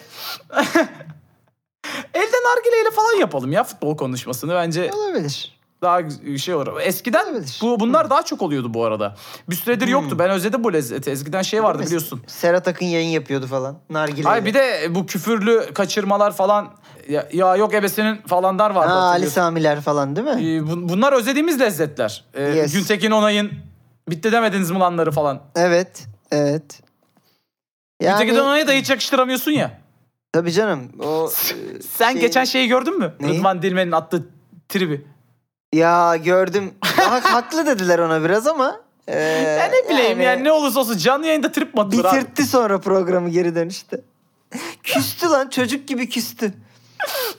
[2.14, 4.54] elden nargileyle falan yapalım ya futbol konuşmasını.
[4.54, 5.61] Bence Olabilir.
[5.82, 6.00] Daha
[6.38, 6.80] şey olur.
[6.80, 7.58] Eskiden Olabilir.
[7.62, 9.14] bu bunlar daha çok oluyordu bu arada.
[9.50, 10.18] Bir süredir yoktu.
[10.18, 11.10] Ben özledim bu lezzeti.
[11.10, 12.22] Eskiden şey vardı biliyorsun.
[12.26, 13.76] Serhat Akın yayın yapıyordu falan.
[13.90, 14.28] Nargile.
[14.28, 16.74] Ay bir de bu küfürlü kaçırmalar falan
[17.08, 18.92] ya, ya yok ebesinin falanlar vardı.
[18.92, 19.30] ha, Ali.
[19.30, 20.32] Samiler falan değil mi?
[20.32, 22.24] Ee, bun- bunlar özlediğimiz lezzetler.
[22.34, 22.72] Ee, Yes.
[22.72, 23.50] Güntekin Onay'ın
[24.10, 25.42] bitti demediniz mi lanları falan.
[25.56, 26.06] Evet.
[26.32, 26.80] Evet.
[28.00, 29.78] Güntekin Yani Onay'a da hiç yakıştıramıyorsun ya.
[30.32, 30.92] tabii canım.
[31.04, 31.28] O
[31.90, 33.14] Sen şey- geçen şeyi gördün mü?
[33.20, 33.38] Neyi?
[33.38, 34.28] Rıdvan Dilmen'in attığı
[34.68, 35.06] tribi.
[35.72, 36.74] Ya gördüm.
[36.80, 38.80] Hak- haklı dediler ona biraz ama.
[39.08, 41.96] e, Ya ne bileyim yani, ne olursa olsun canlı yayında trip mi abi?
[41.98, 44.00] Bitirtti sonra programı geri dönüşte.
[44.82, 46.52] küstü lan çocuk gibi küstü.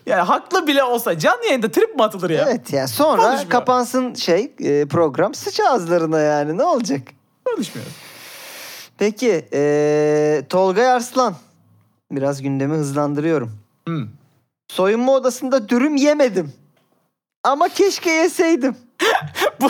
[0.06, 2.46] Yani haklı bile olsa canlı yayında trip mi atılır ya?
[2.50, 3.50] Evet ya sonra Konuşmuyor.
[3.50, 7.02] kapansın şey e, program sıç ağızlarına yani ne olacak?
[7.46, 7.88] Konuşmuyor.
[8.98, 11.36] Peki e, Tolgay Arslan.
[12.12, 13.52] Biraz gündemi hızlandırıyorum.
[13.88, 14.08] Hmm.
[14.68, 16.54] Soyunma odasında dürüm yemedim.
[17.44, 18.76] Ama keşke yeseydim.
[19.62, 19.68] bu,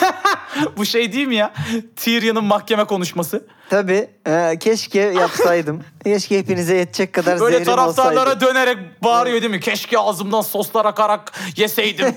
[0.76, 1.52] bu şey değil mi ya?
[1.96, 3.46] Tyrion'un mahkeme konuşması.
[3.70, 5.84] Tabii e, keşke yapsaydım.
[6.04, 8.46] keşke hepinize yetecek kadar Böyle zehrim taraftarlara olsaydı.
[8.46, 9.60] dönerek bağırıyor değil mi?
[9.60, 12.14] Keşke ağzımdan soslar akarak yeseydim.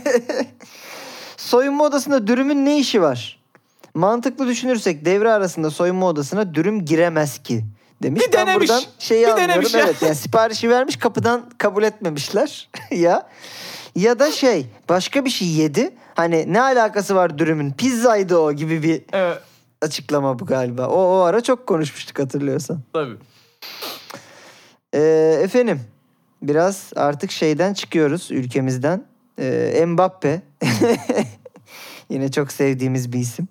[1.37, 3.39] Soyunma odasında dürümün ne işi var?
[3.93, 7.65] Mantıklı düşünürsek devre arasında soyunma odasına dürüm giremez ki
[8.03, 8.21] demiş.
[8.21, 8.69] Bir Ben denemiş.
[8.69, 9.49] buradan şeyi Bir anlıyorum.
[9.53, 9.79] denemiş ya.
[9.81, 13.29] Evet yani siparişi vermiş kapıdan kabul etmemişler ya.
[13.95, 15.91] Ya da şey başka bir şey yedi.
[16.15, 17.71] Hani ne alakası var dürümün?
[17.71, 19.37] Pizzaydı o gibi bir evet.
[19.81, 20.87] açıklama bu galiba.
[20.87, 22.79] O, o ara çok konuşmuştuk hatırlıyorsan.
[22.93, 23.17] Tabii.
[24.93, 25.81] Ee, efendim
[26.41, 29.05] biraz artık şeyden çıkıyoruz ülkemizden.
[29.39, 30.41] Ee, Mbappe.
[32.09, 33.47] Yine çok sevdiğimiz bir isim.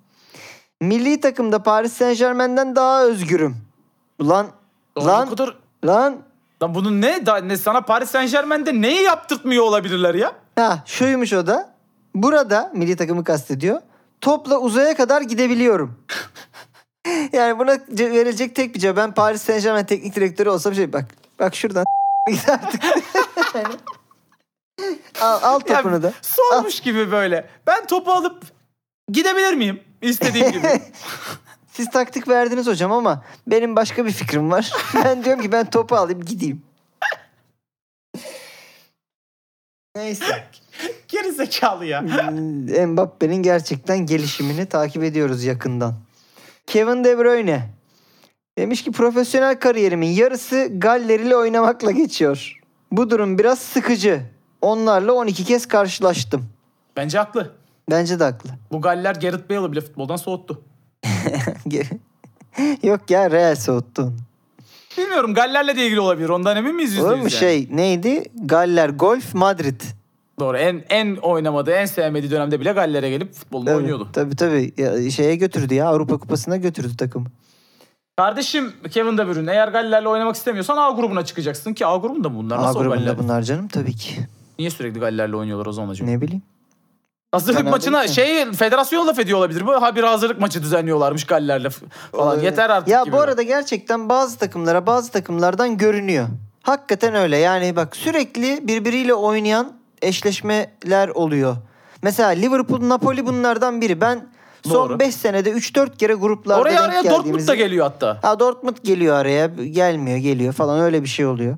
[0.81, 3.57] Milli takımda Paris Saint Germain'den daha özgürüm.
[4.21, 4.47] Lan
[4.99, 5.07] Lan.
[5.07, 5.57] lan kadar...
[5.87, 6.19] lan
[6.63, 10.33] Lan bunun ne, da, ne sana Paris Saint Germain'de neyi yaptırtmıyor olabilirler ya?
[10.57, 11.75] ha şuymuş o da.
[12.15, 13.81] Burada milli takımı kastediyor.
[14.21, 15.99] Topla uzaya kadar gidebiliyorum.
[17.33, 18.97] yani buna ce- verilecek tek bir cevap.
[18.97, 21.05] Ben Paris Saint Germain teknik direktörü olsam şey bak.
[21.39, 21.85] Bak şuradan
[22.31, 22.85] git artık.
[23.55, 23.75] Yani.
[25.21, 26.13] al, al Ya, topunu da.
[26.23, 27.49] Sormuş gibi böyle.
[27.67, 28.43] Ben topu alıp
[29.13, 29.81] gidebilir miyim?
[30.03, 30.69] İstediğim gibi.
[31.73, 34.73] Siz taktik verdiniz hocam ama benim başka bir fikrim var.
[35.05, 36.63] ben diyorum ki ben topu alayım gideyim.
[39.97, 40.45] Neyse.
[41.09, 42.03] Geri zekalı ya.
[42.03, 45.95] Hmm, Mbappe'nin gerçekten gelişimini takip ediyoruz yakından.
[46.67, 47.71] Kevin De Bruyne
[48.59, 52.61] demiş ki profesyonel kariyerimin yarısı Galler ile oynamakla geçiyor.
[52.93, 54.23] Bu durum biraz sıkıcı.
[54.63, 56.49] Onlarla 12 kez karşılaştım.
[56.97, 57.55] Bence haklı.
[57.91, 58.51] Bence de haklı.
[58.73, 60.63] Bu Galler Gareth Bale'ı bile futboldan soğuttu.
[62.83, 64.13] Yok ya Real soğuttu onu.
[64.99, 66.29] Bilmiyorum Galler'le de ilgili olabilir.
[66.29, 67.31] Ondan emin miyiz yüzde Olur mu yani?
[67.31, 68.25] şey neydi?
[68.35, 69.81] Galler Golf Madrid.
[70.41, 70.57] Doğru.
[70.59, 74.09] En en oynamadığı, en sevmediği dönemde bile Galler'e gelip futbolunu Tabii, oynuyordu.
[74.13, 74.73] Tabii tabii.
[74.79, 77.27] Ya, şeye götürdü ya Avrupa Kupası'na götürdü takım.
[78.17, 82.59] Kardeşim Kevin De Bruyne eğer Galler'le oynamak istemiyorsan A grubuna çıkacaksın ki A grubunda bunlar?
[82.59, 82.91] A Nasıl Galler?
[82.97, 84.13] grubunda bunlar canım tabii ki.
[84.59, 86.11] Niye sürekli Galler'le oynuyorlar o zaman acaba?
[86.11, 86.43] Ne bileyim.
[87.33, 88.09] Hazırlık Fena maçına mi?
[88.09, 89.67] şey federasyon laf ediyor olabilir.
[89.67, 91.69] Bu ha bir hazırlık maçı düzenliyorlarmış Galler'le
[92.13, 92.41] falan.
[92.41, 93.13] Ee, Yeter artık Ya gibi.
[93.13, 96.27] bu arada gerçekten bazı takımlara bazı takımlardan görünüyor.
[96.63, 97.37] Hakikaten öyle.
[97.37, 99.73] Yani bak sürekli birbiriyle oynayan
[100.03, 101.57] eşleşmeler oluyor.
[102.03, 104.01] Mesela Liverpool, Napoli bunlardan biri.
[104.01, 104.27] Ben
[104.67, 104.99] son Doğru.
[104.99, 108.19] 5 senede 3-4 kere gruplarda Oraya araya Dortmund da geliyor hatta.
[108.23, 109.47] Ha Dortmund geliyor araya.
[109.47, 111.57] Gelmiyor, geliyor falan öyle bir şey oluyor.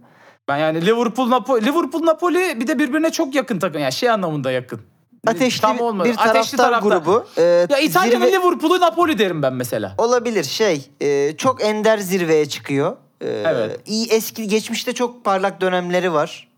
[0.49, 3.81] Ben yani Liverpool Napoli Liverpool Napoli bir de birbirine çok yakın takım.
[3.81, 4.81] Yani şey anlamında yakın.
[5.27, 6.09] Ateşli Tam olmadı.
[6.09, 6.91] bir taraftar Ateşli taraftar.
[6.99, 7.27] grubu.
[7.39, 9.95] Ee, Ya İtalya'nın zirve- Liverpool'u Napoli derim ben mesela.
[9.99, 12.97] Olabilir şey e, çok ender zirveye çıkıyor.
[13.21, 13.81] E, Evet.
[13.87, 16.49] iyi eski geçmişte çok parlak dönemleri var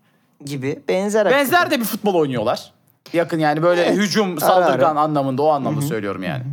[0.45, 0.79] gibi.
[0.89, 1.71] Benzer Benzer hakikaten.
[1.71, 2.73] de bir futbol oynuyorlar.
[3.13, 3.97] Yakın yani böyle Evet.
[3.97, 4.99] hücum, saldırgan ara.
[4.99, 6.43] anlamında o anlamda söylüyorum yani.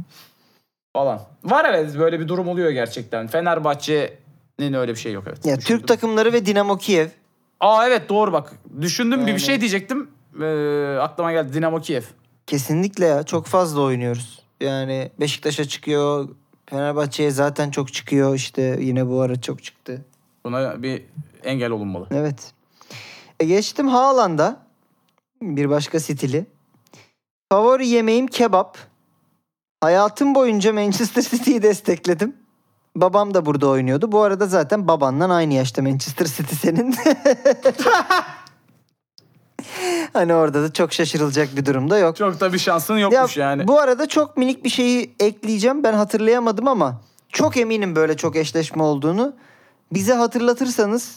[0.97, 1.21] Falan.
[1.45, 3.27] Var evet böyle bir durum oluyor gerçekten.
[3.29, 5.47] Fenerbahçe'nin öyle bir şey yok evet.
[5.47, 5.79] Ya Düşündüm.
[5.79, 7.09] Türk takımları ve Dinamo Kiev.
[7.61, 8.53] Aa evet doğru bak.
[8.81, 10.11] Düşündüm bir, bir Yani- şey diyecektim.
[10.41, 12.03] Ee, aklıma geldi Dinamo Kiev.
[12.47, 14.43] Kesinlikle ya çok fazla oynuyoruz.
[14.61, 16.29] Yani Beşiktaş'a çıkıyor.
[16.67, 20.05] Fenerbahçe'ye zaten çok çıkıyor işte yine bu ara çok çıktı.
[20.45, 21.03] Buna bir
[21.45, 22.07] engel olunmalı.
[22.11, 22.53] Evet.
[23.41, 24.67] E geçtim Haaland'a.
[25.43, 26.47] Bir başka stili.
[27.53, 28.79] Favori yemeğim kebap.
[29.81, 32.37] Hayatım boyunca Manchester City'yi destekledim.
[32.97, 34.13] Babam da burada oynuyordu.
[34.13, 36.95] Bu arada zaten babanla aynı yaşta Manchester City senin.
[40.13, 42.17] hani orada da çok şaşırılacak bir durumda yok.
[42.17, 43.69] Çok da bir şansın Ya, yokmuş yani.
[43.69, 45.85] Bu arada çok minik bir şeyi ekleyeceğim.
[45.85, 49.33] Ben hatırlayamadım ama çok eminim böyle çok eşleşme olduğunu.
[49.93, 51.17] Bize hatırlatırsanız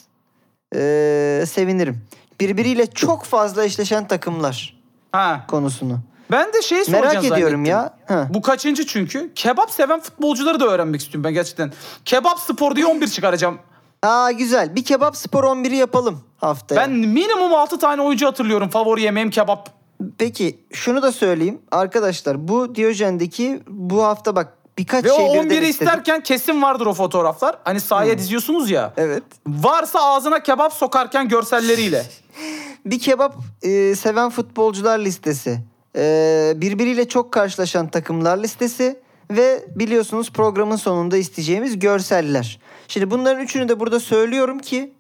[0.76, 2.02] eee, sevinirim.
[2.42, 4.76] Birbiriyle çok fazla eşleşen takımlar
[5.12, 5.46] Ha.
[5.48, 6.00] konusunu.
[6.32, 7.66] Ben de şey soracağım Merak ediyorum zannettim.
[8.10, 8.18] ya.
[8.18, 8.28] Ha.
[8.30, 9.32] Bu kaçıncı çünkü?
[9.36, 11.74] Kebap seven futbolcuları da öğrenmek istiyorum ben gerçekten.
[12.06, 13.58] Kebap spor diye 11 çıkaracağım.
[14.06, 14.76] Aa güzel.
[14.76, 16.82] Bir kebap spor 11'i yapalım haftaya.
[16.82, 18.70] Ben minimum 6 tane oyuncu hatırlıyorum.
[18.70, 19.70] Favori yemeğim kebap.
[20.18, 21.62] Peki şunu da söyleyeyim.
[21.72, 25.70] Arkadaşlar bu Diyojen'deki bu hafta bak birkaç Ve o şey birden 11'i istedim.
[25.70, 27.58] isterken kesin vardır o fotoğraflar.
[27.64, 28.94] Hani sahaya diziyorsunuz ya.
[28.98, 29.24] Evet.
[29.48, 32.06] Varsa ağzına kebap sokarken görselleriyle.
[32.86, 35.60] Bir kebap e, seven futbolcular listesi.
[35.98, 39.00] E, birbiriyle çok karşılaşan takımlar listesi.
[39.32, 42.60] Ve biliyorsunuz programın sonunda isteyeceğimiz görseller.
[42.88, 44.94] Şimdi bunların üçünü de burada söylüyorum ki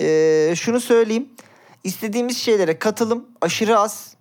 [0.00, 1.28] e, şunu söyleyeyim.
[1.84, 4.14] İstediğimiz şeylere katılım aşırı az.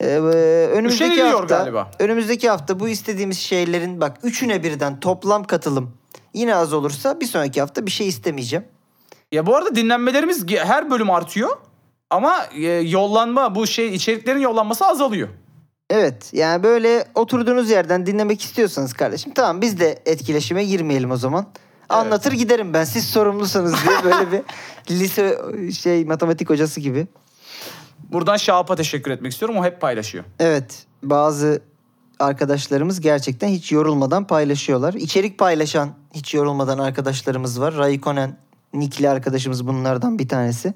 [0.00, 1.90] E, önümüzdeki hafta, galiba.
[1.98, 5.94] önümüzdeki hafta bu istediğimiz şeylerin bak üçüne birden toplam katılım
[6.34, 8.64] yine az olursa bir sonraki hafta bir şey istemeyeceğim.
[9.32, 11.56] Ya bu arada dinlenmelerimiz her bölüm artıyor.
[12.10, 15.28] Ama e, yollanma bu şey içeriklerin yollanması azalıyor.
[15.90, 21.46] Evet yani böyle oturduğunuz yerden dinlemek istiyorsanız kardeşim tamam biz de etkileşime girmeyelim o zaman.
[21.88, 24.42] Anlatır giderim ben siz sorumlusunuz diye böyle bir
[24.90, 25.38] lise
[25.72, 27.06] şey matematik hocası gibi.
[27.98, 29.56] Buradan Şahap'a teşekkür etmek istiyorum.
[29.56, 30.24] O hep paylaşıyor.
[30.38, 31.62] Evet bazı
[32.18, 34.94] arkadaşlarımız gerçekten hiç yorulmadan paylaşıyorlar.
[34.94, 37.76] İçerik paylaşan hiç yorulmadan arkadaşlarımız var.
[37.76, 38.36] Raikkonen
[38.74, 40.74] Nikli arkadaşımız bunlardan bir tanesi.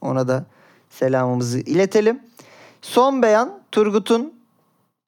[0.00, 0.44] Ona da
[0.90, 2.20] selamımızı iletelim.
[2.82, 4.41] Son beyan Turgut'un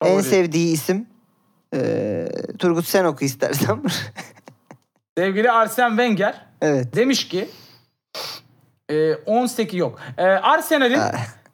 [0.03, 0.23] en Favori.
[0.23, 1.07] sevdiği isim.
[1.75, 2.29] Ee,
[2.59, 3.83] Turgut sen oku istersen.
[5.19, 6.97] Sevgili Arsene Wenger evet.
[6.97, 7.49] demiş ki
[8.91, 9.99] e, 18 yok.
[10.19, 11.01] E, Arsenal'in.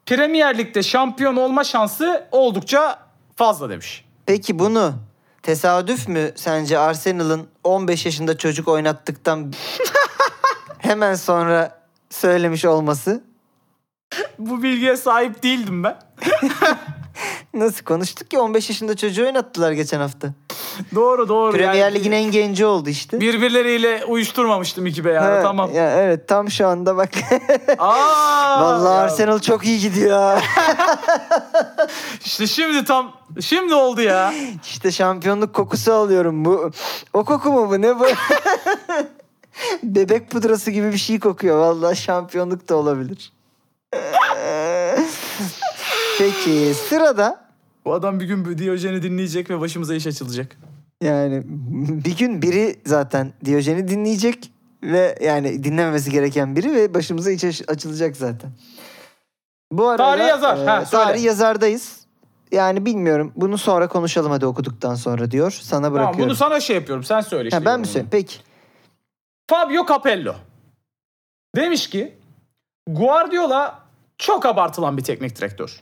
[0.06, 2.98] Premier Lig'de şampiyon olma şansı oldukça
[3.36, 4.04] fazla demiş.
[4.26, 4.94] Peki bunu
[5.42, 9.52] tesadüf mü sence Arsenal'ın 15 yaşında çocuk oynattıktan
[10.78, 11.80] hemen sonra
[12.10, 13.22] söylemiş olması?
[14.38, 15.98] Bu bilgiye sahip değildim ben.
[17.54, 20.28] Nasıl konuştuk ki 15 yaşında çocuğu oynattılar geçen hafta.
[20.94, 21.52] doğru doğru.
[21.52, 23.20] Premier yani Lig'in en genci oldu işte.
[23.20, 25.74] Birbirleriyle uyuşturmamıştım iki beyazı Ha, tamam.
[25.74, 27.10] Ya evet tam şu anda bak.
[27.78, 29.00] Aa, Vallahi ya.
[29.00, 30.42] Arsenal çok iyi gidiyor.
[32.24, 34.34] İşte şimdi tam şimdi oldu ya.
[34.64, 36.70] İşte şampiyonluk kokusu alıyorum bu.
[37.12, 38.06] O koku mu bu ne bu?
[39.82, 41.58] Bebek pudrası gibi bir şey kokuyor.
[41.58, 43.32] Vallahi şampiyonluk da olabilir.
[46.20, 47.44] Peki sırada
[47.84, 50.56] Bu adam bir gün Diyojen'i dinleyecek ve başımıza iş açılacak.
[51.02, 51.42] yani
[52.04, 54.52] bir gün biri zaten Diyojen'i dinleyecek
[54.82, 58.50] ve yani dinlememesi gereken biri ve başımıza iç aç- açılacak zaten.
[59.72, 60.58] Bu arada Tarih yazar.
[60.66, 61.04] Ha, söyle.
[61.04, 62.00] tarih yazardayız.
[62.52, 63.32] Yani bilmiyorum.
[63.36, 65.50] Bunu sonra konuşalım hadi okuduktan sonra diyor.
[65.62, 66.28] Sana Tamam bırakıyorum.
[66.28, 67.04] bunu sana şey yapıyorum.
[67.04, 67.56] Sen söyle işte.
[67.56, 67.86] ha, ben mi yorumunu.
[67.86, 68.08] söyleyeyim?
[68.10, 68.36] Peki.
[69.50, 70.34] Fabio Capello
[71.56, 72.14] demiş ki
[72.88, 73.78] Guardiola
[74.18, 75.80] çok abartılan bir teknik direktör.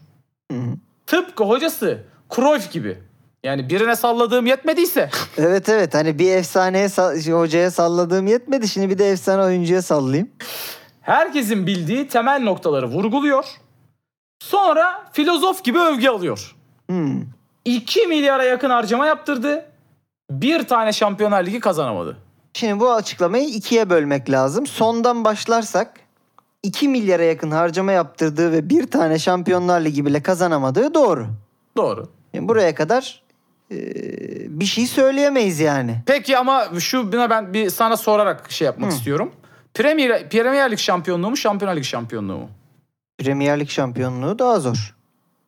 [1.07, 1.99] Tıpkı hocası
[2.35, 2.99] Cruyff gibi.
[3.45, 8.69] Yani birine salladığım yetmediyse Evet evet hani bir efsaneye sa- şey, hocaya salladığım yetmedi.
[8.69, 10.31] Şimdi bir de efsane oyuncuya sallayayım.
[11.01, 13.45] herkesin bildiği temel noktaları vurguluyor.
[14.43, 16.55] Sonra filozof gibi övgü alıyor.
[16.87, 17.23] Hmm.
[17.65, 19.65] 2 milyara yakın harcama yaptırdı.
[20.31, 22.17] Bir tane Şampiyonlar Ligi kazanamadı.
[22.55, 24.67] Şimdi bu açıklamayı ikiye bölmek lazım.
[24.67, 26.01] Sondan başlarsak
[26.63, 31.27] 2 milyara yakın harcama yaptırdığı ve bir tane Şampiyonlar Ligi bile kazanamadığı doğru.
[31.77, 32.09] Doğru.
[32.35, 33.23] Yani buraya kadar
[33.71, 33.77] e,
[34.61, 36.03] bir şey söyleyemeyiz yani.
[36.07, 38.97] Peki ama şu buna ben bir sana sorarak şey yapmak Hı.
[38.97, 39.33] istiyorum.
[39.75, 42.49] Premier, Premier Lig şampiyonluğu mu, Şampiyonlar Ligi şampiyonluğu mu?
[43.19, 44.95] Premier Lig şampiyonluğu daha zor.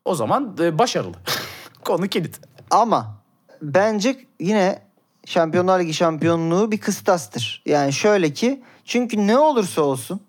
[0.05, 1.17] O zaman e, başarılı.
[1.85, 2.41] Konu kilit.
[2.71, 3.17] Ama
[3.63, 4.83] bence yine
[5.27, 7.63] Şampiyonlar Ligi şampiyonluğu bir kıstastır.
[7.67, 10.21] Yani şöyle ki çünkü ne olursa olsun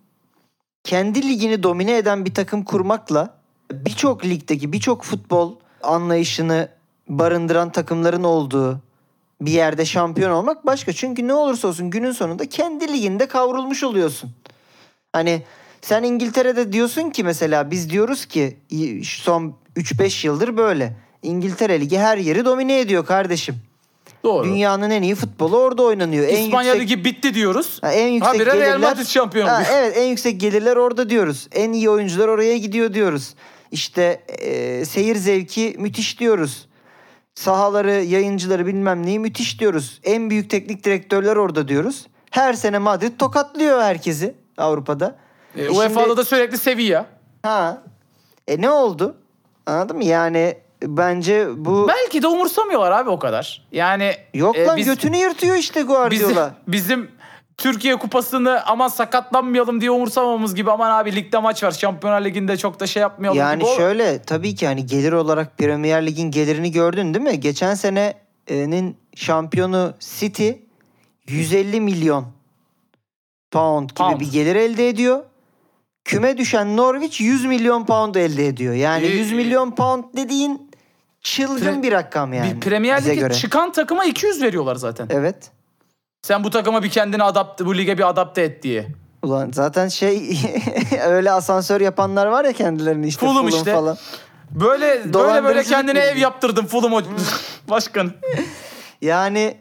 [0.83, 3.37] kendi ligini domine eden bir takım kurmakla
[3.71, 6.69] birçok ligdeki birçok futbol anlayışını
[7.09, 8.79] barındıran takımların olduğu
[9.41, 10.93] bir yerde şampiyon olmak başka.
[10.93, 14.31] Çünkü ne olursa olsun günün sonunda kendi liginde kavrulmuş oluyorsun.
[15.13, 15.43] Hani
[15.81, 18.57] sen İngiltere'de diyorsun ki mesela biz diyoruz ki
[19.03, 20.97] son 3-5 yıldır böyle.
[21.23, 23.55] İngiltere Ligi her yeri domine ediyor kardeşim.
[24.23, 24.43] Doğru.
[24.47, 26.27] Dünyanın en iyi futbolu orada oynanıyor.
[26.27, 27.77] En İspanya yüksek, Ligi bitti diyoruz.
[27.81, 28.67] Ha, en yüksek Habire gelirler.
[28.67, 31.47] Real Madrid şampiyon Ha, evet en yüksek gelirler orada diyoruz.
[31.51, 33.33] En iyi oyuncular oraya gidiyor diyoruz.
[33.71, 36.67] İşte e, seyir zevki müthiş diyoruz.
[37.35, 39.99] Sahaları, yayıncıları bilmem neyi müthiş diyoruz.
[40.03, 42.07] En büyük teknik direktörler orada diyoruz.
[42.31, 45.15] Her sene Madrid tokatlıyor herkesi Avrupa'da.
[45.57, 47.05] E, E UEFA'da da sürekli Sevilla.
[47.43, 47.81] Ha.
[48.47, 49.15] E ne oldu?
[49.65, 50.03] Anladın mı?
[50.03, 53.61] Yani bence bu Belki de umursamıyorlar abi o kadar.
[53.71, 56.55] Yani yok e, lan biz- götünü yırtıyor işte bizim, Guardiola.
[56.67, 57.11] bizim
[57.57, 61.71] Türkiye kupasını aman sakatlanmayalım diye umursamamamız gibi aman abi ligde maç var.
[61.71, 63.75] Şampiyonlar Ligi'nde çok da şey yapmayalım Yani gibi.
[63.77, 67.39] şöyle tabii ki hani gelir olarak Premier Lig'in gelirini gördün değil mi?
[67.39, 70.49] Geçen senenin şampiyonu City
[71.27, 72.25] 150 milyon
[73.51, 74.19] pound gibi Pound.
[74.19, 75.23] bir gelir elde ediyor.
[76.05, 78.73] Küme düşen Norwich 100 milyon pound elde ediyor.
[78.73, 80.70] Yani Ee, 100 milyon pound dediğin
[81.21, 82.55] çılgın Pre- bir rakam yani.
[82.55, 85.07] bir Premier Lig'e çıkan takıma 200 veriyorlar zaten.
[85.09, 85.51] Evet.
[86.21, 88.87] Sen bu takıma bir kendini adapte, bu lige bir adapte et diye.
[89.23, 90.37] Ulan zaten şey
[91.07, 93.73] öyle asansör yapanlar var ya kendilerini işte Fulham Fulham işte.
[93.73, 93.97] falan.
[94.51, 97.03] Böyle böyle böyle kendine ev yaptırdın Fulham
[97.69, 98.11] başkan.
[99.01, 99.57] Yani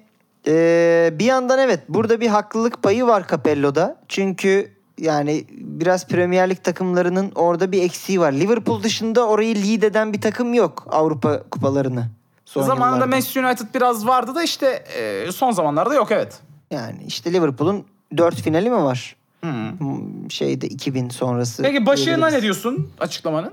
[0.46, 3.96] eee, bir yandan evet burada bir haklılık payı var Capello'da.
[4.08, 8.32] Çünkü yani biraz Premier Lig takımlarının orada bir eksiği var.
[8.32, 12.06] Liverpool dışında orayı lead eden bir takım yok Avrupa kupalarını.
[12.44, 13.06] Son Zamanında yıllarda.
[13.06, 14.66] Manchester United biraz vardı da işte
[14.98, 16.40] e, son zamanlarda yok evet.
[16.70, 17.84] Yani işte Liverpool'un
[18.16, 19.16] 4 finali mi var?
[19.44, 19.50] Hı.
[19.78, 21.62] Hmm, Şeyde 2000 sonrası.
[21.62, 22.34] Peki başına diyebiliriz.
[22.34, 23.52] ne diyorsun açıklamanın?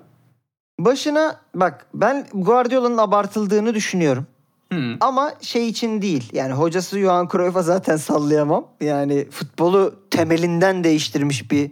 [0.79, 4.27] Başına bak ben Guardiola'nın abartıldığını düşünüyorum.
[4.73, 4.97] Hı.
[4.99, 6.29] Ama şey için değil.
[6.33, 8.67] Yani hocası Johan Cruyff'a zaten sallayamam.
[8.81, 11.71] Yani futbolu temelinden değiştirmiş bir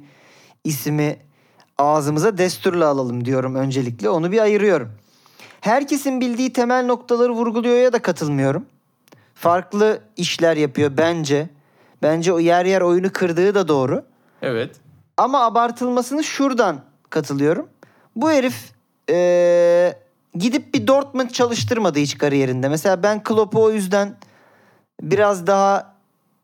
[0.63, 1.17] ismi
[1.77, 4.09] ağzımıza desturla alalım diyorum öncelikle.
[4.09, 4.91] Onu bir ayırıyorum.
[5.61, 8.65] Herkesin bildiği temel noktaları vurguluyor ya da katılmıyorum.
[9.35, 11.49] Farklı işler yapıyor bence.
[12.01, 14.05] Bence o yer yer oyunu kırdığı da doğru.
[14.41, 14.75] Evet.
[15.17, 17.67] Ama abartılmasını şuradan katılıyorum.
[18.15, 18.55] Bu herif
[19.09, 19.99] eee,
[20.35, 22.69] gidip bir Dortmund çalıştırmadı hiç kariyerinde.
[22.69, 24.15] Mesela ben Klopp'u o yüzden
[25.01, 25.95] biraz daha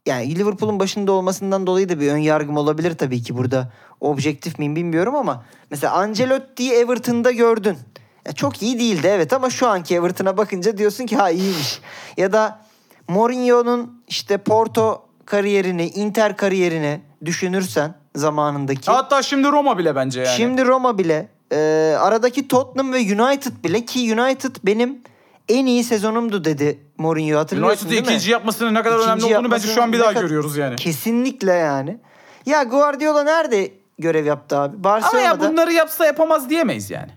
[0.05, 3.71] yani Liverpool'un başında olmasından dolayı da bir ön yargım olabilir tabii ki burada.
[3.99, 7.77] Objektif miyim bilmiyorum ama mesela Ancelotti'yi Everton'da gördün.
[8.25, 11.81] Ya çok iyi değildi evet ama şu anki Everton'a bakınca diyorsun ki ha iyiymiş.
[12.17, 12.61] Ya da
[13.07, 18.91] Mourinho'nun işte Porto kariyerini, Inter kariyerini düşünürsen zamanındaki.
[18.91, 20.37] Hatta şimdi Roma bile bence yani.
[20.37, 21.57] Şimdi Roma bile e,
[21.99, 25.01] aradaki Tottenham ve United bile ki United benim
[25.49, 28.07] en iyi sezonumdu dedi Mourinho hatırlıyorsun United'ı değil mi?
[28.07, 30.75] ikinci yapmasının ne kadar İkinci önemli olduğunu bence şu an bir daha kadar- görüyoruz yani.
[30.75, 31.97] Kesinlikle yani.
[32.45, 34.75] Ya Guardiola nerede görev yaptı abi?
[34.75, 35.21] Ama Barcelona'da.
[35.21, 37.11] ya bunları yapsa yapamaz diyemeyiz yani.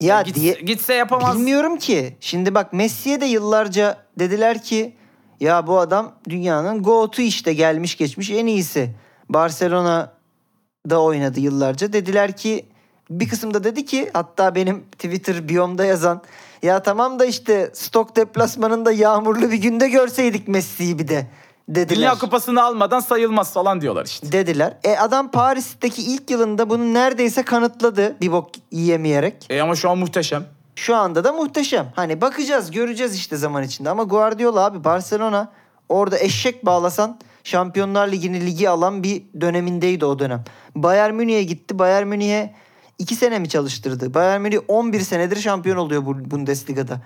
[0.00, 1.36] ya Gitse, diye gitse yapamaz.
[1.38, 2.16] bilmiyorum ki.
[2.20, 4.96] Şimdi bak Messi'ye de yıllarca dediler ki
[5.40, 8.94] ya bu adam dünyanın GOAT'u işte gelmiş geçmiş en iyisi.
[9.28, 11.92] Barcelona'da oynadı yıllarca.
[11.92, 12.66] Dediler ki
[13.10, 16.22] bir kısımda dedi ki hatta benim Twitter biyomda yazan
[16.62, 21.26] ya tamam da işte stok deplasmanında yağmurlu bir günde görseydik Messi'yi bir de
[21.68, 21.96] dediler.
[21.96, 24.32] Dünya kupasını almadan sayılmaz falan diyorlar işte.
[24.32, 24.76] dediler.
[24.84, 29.46] E adam Paris'teki ilk yılında bunu neredeyse kanıtladı bir bok yiyemeyerek.
[29.50, 30.44] E ama şu an muhteşem.
[30.76, 31.92] Şu anda da muhteşem.
[31.96, 33.90] Hani bakacağız, göreceğiz işte zaman içinde.
[33.90, 35.52] Ama Guardiola abi Barcelona
[35.88, 40.44] orada eşek bağlasan Şampiyonlar Ligi'ni ligi alan bir dönemindeydi o dönem.
[40.74, 41.78] Bayern Münih'e gitti.
[41.78, 42.54] Bayern Münih'e
[42.98, 44.14] 2 sene mi çalıştırdı?
[44.14, 47.00] Bayern Münih 11 senedir şampiyon oluyor bu Bundesliga'da.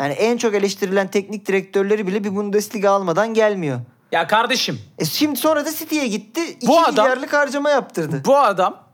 [0.00, 3.80] Yani en çok eleştirilen teknik direktörleri bile bir Bundesliga almadan gelmiyor.
[4.12, 6.40] Ya kardeşim E şimdi sonra da City'ye gitti.
[6.50, 8.22] 2 Bu adam- milyarlık harcama yaptırdı.
[8.26, 8.84] bu adam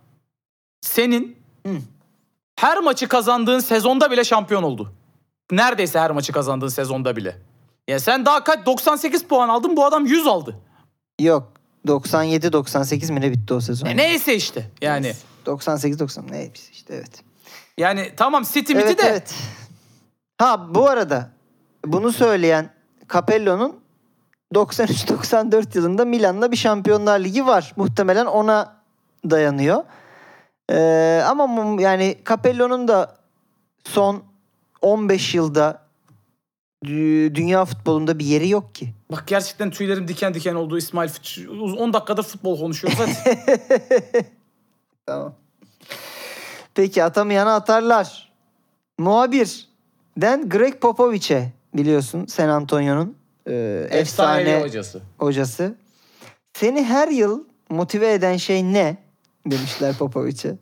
[0.80, 1.36] senin
[1.66, 1.72] Hı.
[2.56, 4.92] her maçı kazandığın sezonda bile şampiyon oldu.
[5.52, 7.36] Neredeyse her maçı kazandığın sezonda bile.
[7.88, 10.56] Ya sen daha kaç 98 puan aldın bu adam 100 aldı.
[11.20, 11.52] Yok.
[11.86, 13.86] 97-98 mi ne bitti o sezon?
[13.86, 15.12] E neyse işte yani.
[15.46, 17.22] 98-90 ne işte evet.
[17.78, 19.34] Yani tamam City miti Evet de evet.
[20.38, 21.30] Ha bu arada
[21.86, 22.70] bunu söyleyen
[23.12, 23.80] Capello'nun
[24.54, 27.72] 93-94 yılında Milan'la bir Şampiyonlar Ligi var.
[27.76, 28.76] Muhtemelen ona
[29.30, 29.84] dayanıyor.
[30.70, 33.16] Ee, ama yani Capello'nun da
[33.84, 34.22] son
[34.82, 35.82] 15 yılda
[36.84, 38.94] dü- dünya futbolunda bir yeri yok ki.
[39.12, 41.10] bak gerçekten tüylerim diken diken oldu İsmail.
[41.78, 43.38] 10 dakikadır futbol konuşuyoruz hadi.
[45.06, 45.34] Tamam.
[46.74, 48.32] Peki atamayana atarlar.
[48.98, 55.02] Muhabirden Greg Popovich'e biliyorsun San Antonio'nun e, efsane hocası.
[55.18, 55.74] hocası.
[56.52, 58.96] Seni her yıl motive eden şey ne?
[59.46, 60.56] Demişler Popovich'e.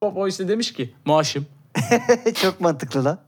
[0.00, 1.46] O işte demiş ki maaşım.
[2.34, 3.18] Çok mantıklı lan.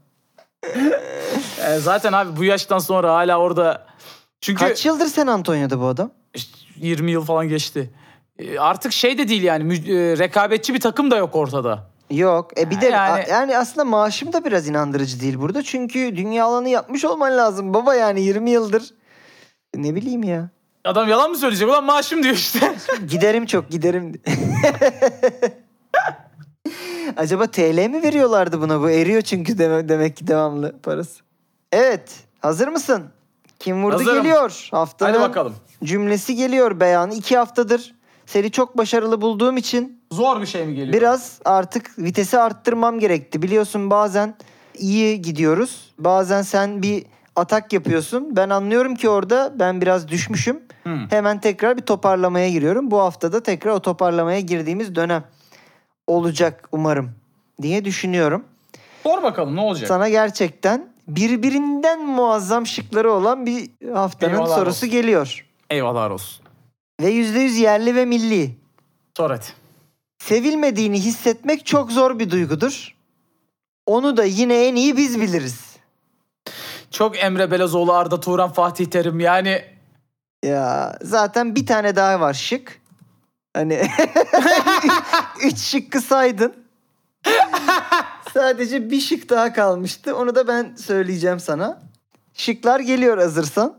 [1.66, 3.86] E, zaten abi bu yaştan sonra hala orada
[4.40, 6.10] çünkü Kaç yıldır San Antonio'da bu adam?
[6.34, 7.90] işte 20 yıl falan geçti.
[8.38, 11.90] E, artık şey de değil yani e, rekabetçi bir takım da yok ortada.
[12.10, 12.60] Yok.
[12.60, 15.62] E bir de Yani- yani, aslında maaşım da biraz inandırıcı değil burada.
[15.62, 17.74] Çünkü dünya alanı yapmış olman lazım.
[17.74, 18.94] Baba yani 20 yıldır.
[19.74, 20.48] Ne bileyim ya.
[20.84, 21.68] Adam yalan mı söyleyecek?
[21.68, 22.74] Ulan maaşım diyor işte.
[23.10, 24.12] Giderim çok giderim.
[27.16, 28.80] Acaba TL mi veriyorlardı buna?
[28.80, 31.20] Bu eriyor çünkü deme- demek ki devamlı parası.
[31.72, 32.10] Evet.
[32.40, 33.04] Hazır mısın?
[33.58, 34.22] Kim vurdu Hazırım.
[34.22, 34.68] geliyor.
[34.70, 35.54] Haftanın Hadi bakalım.
[35.84, 37.14] cümlesi geliyor beyanı.
[37.14, 37.94] iki haftadır
[38.26, 40.92] seni çok başarılı bulduğum için Zor bir şey mi geliyor?
[40.92, 43.42] biraz artık vitesi arttırmam gerekti.
[43.42, 44.34] Biliyorsun bazen
[44.78, 45.92] iyi gidiyoruz.
[45.98, 47.04] Bazen sen bir
[47.36, 48.36] atak yapıyorsun.
[48.36, 50.60] Ben anlıyorum ki orada ben biraz düşmüşüm.
[50.82, 51.10] Hmm.
[51.10, 52.90] Hemen tekrar bir toparlamaya giriyorum.
[52.90, 55.24] Bu haftada tekrar o toparlamaya girdiğimiz dönem
[56.06, 57.10] olacak umarım
[57.62, 58.44] diye düşünüyorum.
[59.02, 59.88] Sor bakalım ne olacak?
[59.88, 64.90] Sana gerçekten birbirinden muazzam şıkları olan bir haftanın Eyvallah sorusu olsun.
[64.90, 65.46] geliyor.
[65.70, 66.43] Eyvallah olsun.
[67.00, 68.56] Ve %100 yerli ve milli.
[69.16, 69.44] Sor hadi.
[70.18, 72.94] Sevilmediğini hissetmek çok zor bir duygudur.
[73.86, 75.76] Onu da yine en iyi biz biliriz.
[76.90, 79.64] Çok Emre Belezoğlu, Arda Turan, Fatih Terim yani
[80.44, 82.80] Ya zaten bir tane daha var şık.
[83.54, 83.82] Hani
[85.44, 86.54] üç şıkkı saydın.
[88.34, 90.16] Sadece bir şık daha kalmıştı.
[90.16, 91.82] Onu da ben söyleyeceğim sana.
[92.34, 93.76] Şıklar geliyor hazırsan.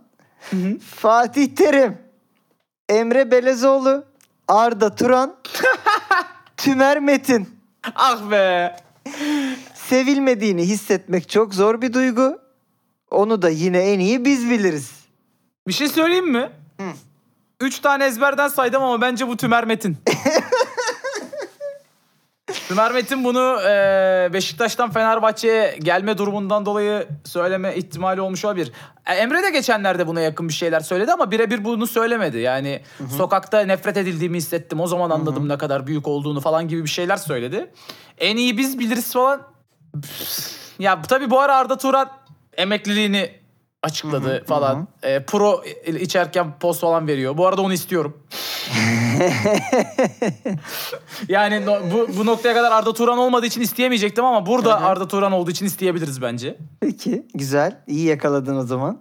[0.95, 1.97] Fatih Terim,
[2.89, 4.05] Emre Belezoğlu,
[4.47, 5.36] Arda Turan,
[6.57, 7.49] Tümer Metin.
[7.95, 8.75] ah be.
[9.73, 12.39] Sevilmediğini hissetmek çok zor bir duygu.
[13.11, 14.91] Onu da yine en iyi biz biliriz.
[15.67, 16.49] Bir şey söyleyeyim mi?
[17.61, 19.97] Üç tane ezberden saydım ama bence bu Tümer Metin.
[22.68, 28.72] Tümer Metin bunu e, Beşiktaş'tan Fenerbahçe'ye gelme durumundan dolayı söyleme ihtimali olmuş olabilir.
[29.05, 32.38] E, Emre de geçenlerde buna yakın bir şeyler söyledi ama birebir bunu söylemedi.
[32.38, 32.82] Yani
[33.18, 34.80] sokakta nefret edildiğimi hissettim.
[34.80, 37.72] O zaman anladım ne kadar büyük olduğunu falan gibi bir şeyler söyledi.
[38.18, 39.41] En iyi biz biliriz falan.
[40.80, 42.09] ya tabii bu ara Arda Turan
[42.57, 43.32] emekliliğini
[43.84, 44.88] açıkladı falan.
[45.03, 47.38] E, pro içerken post falan veriyor.
[47.38, 48.24] Bu arada onu istiyorum.
[51.30, 55.32] yani no- bu, bu noktaya kadar Arda Turan olmadığı için isteyemeyecektim ama burada Arda Turan
[55.32, 56.57] olduğu için isteyebiliriz bence.
[56.80, 57.78] Peki güzel.
[57.88, 58.99] İyi yakaladın o zaman.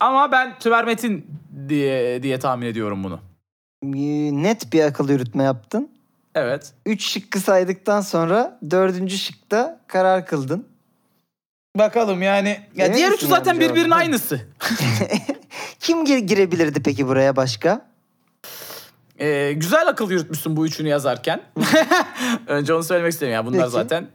[0.00, 1.26] Ama ben Tümer Metin
[1.68, 3.20] diye diye tahmin ediyorum bunu.
[3.84, 5.88] Ee, Net bir akıl yürütme yaptın.
[6.34, 6.72] Evet.
[6.86, 10.66] Üç şıkkı saydıktan sonra dördüncü şıkta karar kıldın.
[11.78, 12.60] Bakalım yani.
[12.76, 14.40] Ya diğer üçü zaten birbirinin aynısı.
[15.80, 17.86] Kim gir- girebilirdi peki buraya başka?
[19.20, 21.42] Ee, güzel akıl yürütmüşsün bu üçünü yazarken.
[22.46, 23.46] Önce onu söylemek istedim ya.
[23.46, 23.70] Bunlar Peki.
[23.70, 24.08] zaten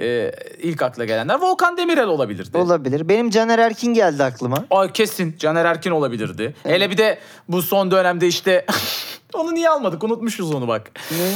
[0.00, 1.40] e, ilk akla gelenler.
[1.40, 2.58] Volkan Demirel olabilirdi.
[2.58, 3.08] Olabilir.
[3.08, 4.64] Benim Caner Erkin geldi aklıma.
[4.70, 6.54] Ay kesin Caner Erkin olabilirdi.
[6.62, 8.66] Hele bir de bu son dönemde işte
[9.34, 10.04] onu niye almadık?
[10.04, 10.90] Unutmuşuz onu bak.
[11.10, 11.32] Ne?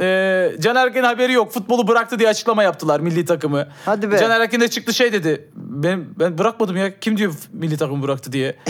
[0.00, 1.52] Ee, Caner Erkin haberi yok.
[1.52, 3.68] Futbolu bıraktı diye açıklama yaptılar milli takımı.
[3.84, 4.18] Hadi be.
[4.18, 5.50] Caner Erkin de çıktı şey dedi.
[5.54, 6.98] Ben ben bırakmadım ya.
[6.98, 8.56] Kim diyor milli takımı bıraktı diye.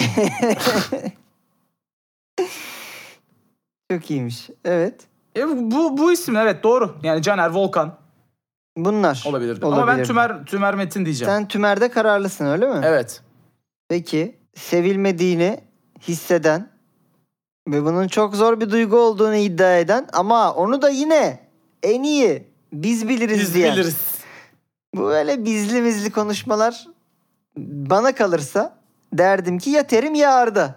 [3.91, 4.51] Çok iyiymiş.
[4.65, 4.95] Evet.
[5.37, 6.97] E, bu bu isim evet doğru.
[7.03, 7.95] Yani Caner Volkan
[8.77, 9.25] Bunlar.
[9.27, 9.67] olabilirdi.
[9.67, 10.07] Ama ben olabilirdi.
[10.09, 11.33] Tümer Tümer Metin diyeceğim.
[11.35, 12.81] Sen Tümer'de kararlısın öyle mi?
[12.85, 13.23] Evet.
[13.89, 15.61] Peki sevilmediğini
[16.09, 16.69] hisseden
[17.69, 21.49] ve bunun çok zor bir duygu olduğunu iddia eden ama onu da yine
[21.83, 23.73] en iyi biz biliriz Biz diyen.
[23.73, 23.97] biliriz.
[24.95, 26.87] Bu böyle bizli bizli konuşmalar
[27.57, 28.79] bana kalırsa
[29.13, 30.75] derdim ki ya Terim ya Arda.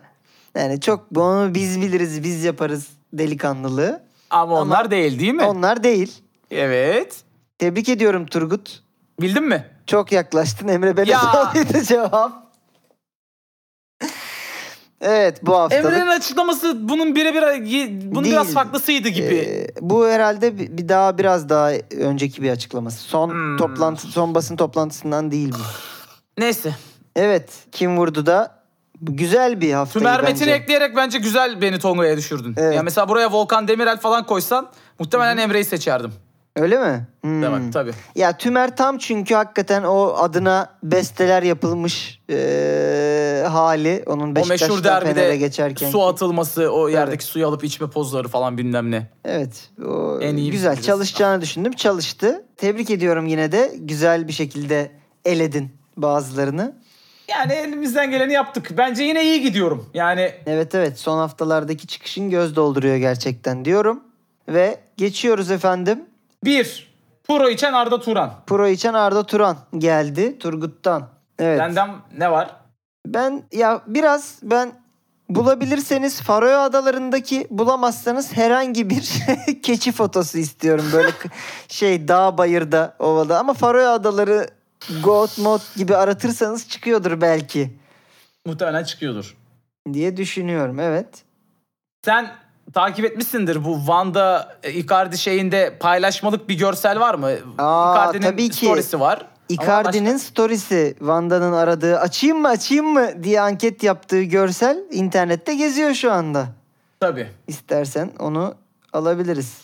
[0.57, 4.03] Yani çok bunu biz biliriz biz yaparız delikanlılığı.
[4.29, 5.43] Ama onlar değil değil mi?
[5.43, 6.21] Onlar değil.
[6.51, 7.21] Evet.
[7.59, 8.83] Tebrik ediyorum Turgut.
[9.21, 9.65] Bildin mi?
[9.87, 12.31] Çok yaklaştın Emre Belezoğlu'ydu cevap.
[15.01, 15.85] evet bu haftalık.
[15.85, 17.41] Emre'nin açıklaması bunun birebir
[18.15, 18.55] bunun biraz Değil.
[18.55, 19.35] farklısıydı gibi.
[19.35, 22.97] Ee, bu herhalde bir bir daha biraz daha önceki bir açıklaması.
[23.03, 23.57] Son Hmm.
[23.57, 25.63] toplantı son basın toplantısından değil bu.
[26.41, 26.75] Neyse.
[27.15, 28.60] Evet, kim vurdu da
[29.01, 30.33] güzel bir haftaydı Tümer bence.
[30.33, 32.53] Metin'i ekleyerek bence güzel beni Tonga'ya düşürdün.
[32.57, 32.75] Evet.
[32.75, 36.11] Ya mesela buraya Volkan Demirel falan koysan muhtemelen Emre'yi seçerdim.
[36.55, 37.07] Öyle mi?
[37.21, 37.41] Hmm.
[37.41, 37.91] Demek tabii.
[38.15, 44.03] Ya Tümer tam çünkü hakikaten o adına besteler yapılmış eee, hali.
[44.07, 45.89] Onun O meşhur Beşiktaş'tan Fener'e geçerken.
[45.89, 49.09] su atılması, o yerdeki suyu alıp içme pozları falan bilmem ne.
[49.25, 49.69] Evet.
[49.87, 50.71] O En iyi güzel.
[50.71, 50.85] biliriz.
[50.85, 51.71] Çalışacağını düşündüm.
[51.73, 52.45] Çalıştı.
[52.57, 53.71] Tebrik ediyorum yine de.
[53.77, 54.91] Güzel bir şekilde
[55.25, 56.75] eledin bazılarını.
[57.31, 58.71] Yani elimizden geleni yaptık.
[58.77, 59.89] Bence yine iyi gidiyorum.
[59.93, 64.03] Yani Evet evet son haftalardaki çıkışın göz dolduruyor gerçekten diyorum.
[64.47, 66.05] Ve geçiyoruz efendim.
[66.45, 66.91] bir,
[67.27, 68.33] Puro içen Arda Turan.
[68.47, 71.07] Pro içen Arda Turan geldi Turgut'tan.
[71.39, 71.59] Evet.
[71.59, 72.55] Benden ne var?
[73.07, 74.71] Ben ya biraz ben
[75.29, 79.11] bulabilirseniz Faroe Adaları'ndaki bulamazsanız herhangi bir
[79.63, 80.85] keçi fotosu istiyorum.
[80.93, 81.29] Böyle k-
[81.67, 84.47] şey dağ bayırda ovada ama Faroe Adaları
[85.03, 87.71] Goat mod gibi aratırsanız çıkıyordur belki
[88.45, 89.37] Muhtemelen çıkıyordur.
[89.93, 90.79] diye düşünüyorum.
[90.79, 91.07] Evet.
[92.05, 92.31] Sen
[92.73, 97.31] takip etmişsindir bu Van'da e, Icardi şeyinde paylaşmalık bir görsel var mı?
[97.57, 98.55] Aa, Icardi'nin tabii ki.
[98.65, 99.27] storiesi var.
[99.49, 106.11] Icardi'nin storiesi Vanda'nın aradığı açayım mı açayım mı diye anket yaptığı görsel internette geziyor şu
[106.11, 106.39] anda.
[106.39, 106.53] başka-
[106.99, 107.27] Tabii.
[107.47, 108.55] İstersen onu
[108.93, 109.57] alabiliriz.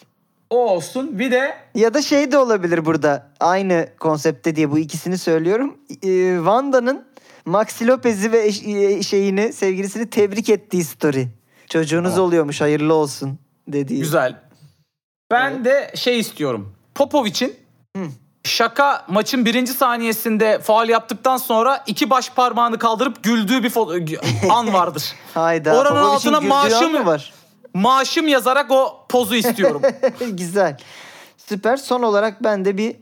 [0.50, 1.20] O olsun.
[1.20, 3.28] Bir de Ya da şey de olabilir burada.
[3.40, 5.78] Aynı konsepte diye bu ikisini söylüyorum.
[6.04, 7.06] Ee, Vanda'nın
[7.46, 11.28] Maxi Lopez'i ve eş- e, şeyini, sevgilisini tebrik ettiği story.
[11.70, 14.00] Çocuğunuz oluyormuş hayırlı olsun dediği.
[14.00, 14.36] güzel.
[15.32, 16.74] Ben de şey istiyorum.
[16.96, 17.56] Popovic'in
[17.98, 18.04] Hı.
[18.44, 23.70] şaka maçın birinci saniyesinde faal yaptıktan sonra iki baş parmağını kaldırıp güldüğü bir
[24.50, 25.16] an vardır.
[25.34, 25.78] Hayda.
[25.80, 27.34] Oranın Popovic'in altına maaşı mı- var?
[27.78, 29.82] Maaşım yazarak o pozu istiyorum.
[30.32, 30.78] Güzel.
[31.38, 31.78] Süper.
[31.78, 32.96] Son olarak ben de bir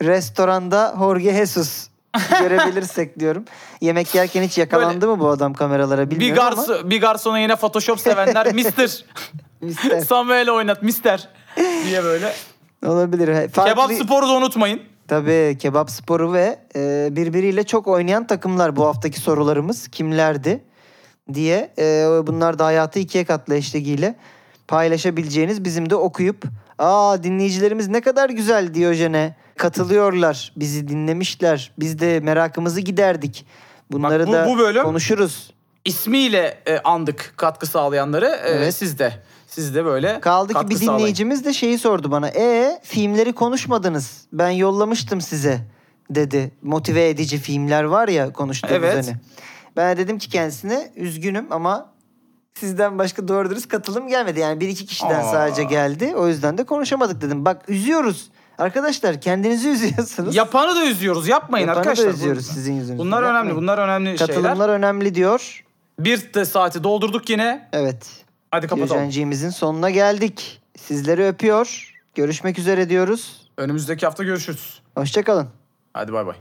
[0.00, 1.88] restoranda Jorge Jesus
[2.40, 3.44] görebilirsek diyorum.
[3.80, 6.66] Yemek yerken hiç yakalandı mı bu adam kameralara bir, bilmiyorum ama.
[6.66, 9.04] garso, bir garsona yine Photoshop sevenler Mister
[9.60, 10.00] Mister.
[10.00, 11.28] Samuel oynat Mister
[11.84, 12.32] diye böyle.
[12.86, 13.48] Olabilir.
[13.48, 13.72] Farklı...
[13.72, 14.80] Kebap sporu da unutmayın.
[15.08, 20.64] Tabii kebap sporu ve e, birbiriyle çok oynayan takımlar bu haftaki sorularımız kimlerdi
[21.34, 21.82] diye e,
[22.26, 24.14] bunlar da hayatı ikiye katlı eşliğiyle
[24.68, 26.44] paylaşabileceğiniz bizim de okuyup
[26.78, 33.46] aa dinleyicilerimiz ne kadar güzel Diyojen'e katılıyorlar bizi dinlemişler biz de merakımızı giderdik
[33.92, 35.50] bunları bu- da bu bölüm- konuşuruz.
[35.84, 38.26] İsmiyle e, andık katkı sağlayanları.
[38.26, 38.74] E, Evet.
[38.74, 39.12] Siz de.
[39.46, 40.98] Siz de böyle Kaldı ki bir sağlayın.
[40.98, 42.28] dinleyicimiz de şeyi sordu bana.
[42.28, 44.26] E filmleri konuşmadınız.
[44.32, 45.58] Ben yollamıştım size
[46.10, 46.50] dedi.
[46.62, 49.06] Motive edici filmler var ya konuştuğumuz Evet.
[49.08, 49.16] hani.
[49.76, 51.92] Ben de dedim ki kendisine üzgünüm ama
[52.54, 54.40] sizden başka doğru dürüst katılım gelmedi.
[54.40, 55.30] Yani bir iki kişiden Aa.
[55.30, 56.14] sadece geldi.
[56.16, 57.44] O yüzden de konuşamadık dedim.
[57.44, 60.36] Bak üzüyoruz Arkadaşlar kendinizi üzüyorsunuz.
[60.36, 61.28] Yapanı da üzüyoruz.
[61.28, 62.06] Yapmayın Yapanı arkadaşlar.
[62.06, 62.98] da üzüyoruz sizin yüzünüzden.
[62.98, 63.36] Bunlar önemli.
[63.36, 63.56] Yapmayın.
[63.56, 64.34] Bunlar önemli şeyler.
[64.34, 65.64] Katılımlar önemli diyor.
[65.98, 67.68] Bir de saati doldurduk yine.
[67.72, 68.24] Evet.
[68.50, 68.96] Hadi kapatalım.
[68.96, 70.62] Gülcenciğimizin sonuna geldik.
[70.78, 71.94] Sizleri öpüyor.
[72.14, 73.50] Görüşmek üzere diyoruz.
[73.56, 74.82] Önümüzdeki hafta görüşürüz.
[74.94, 75.48] Hoşçakalın.
[75.92, 76.36] Hadi bay bay.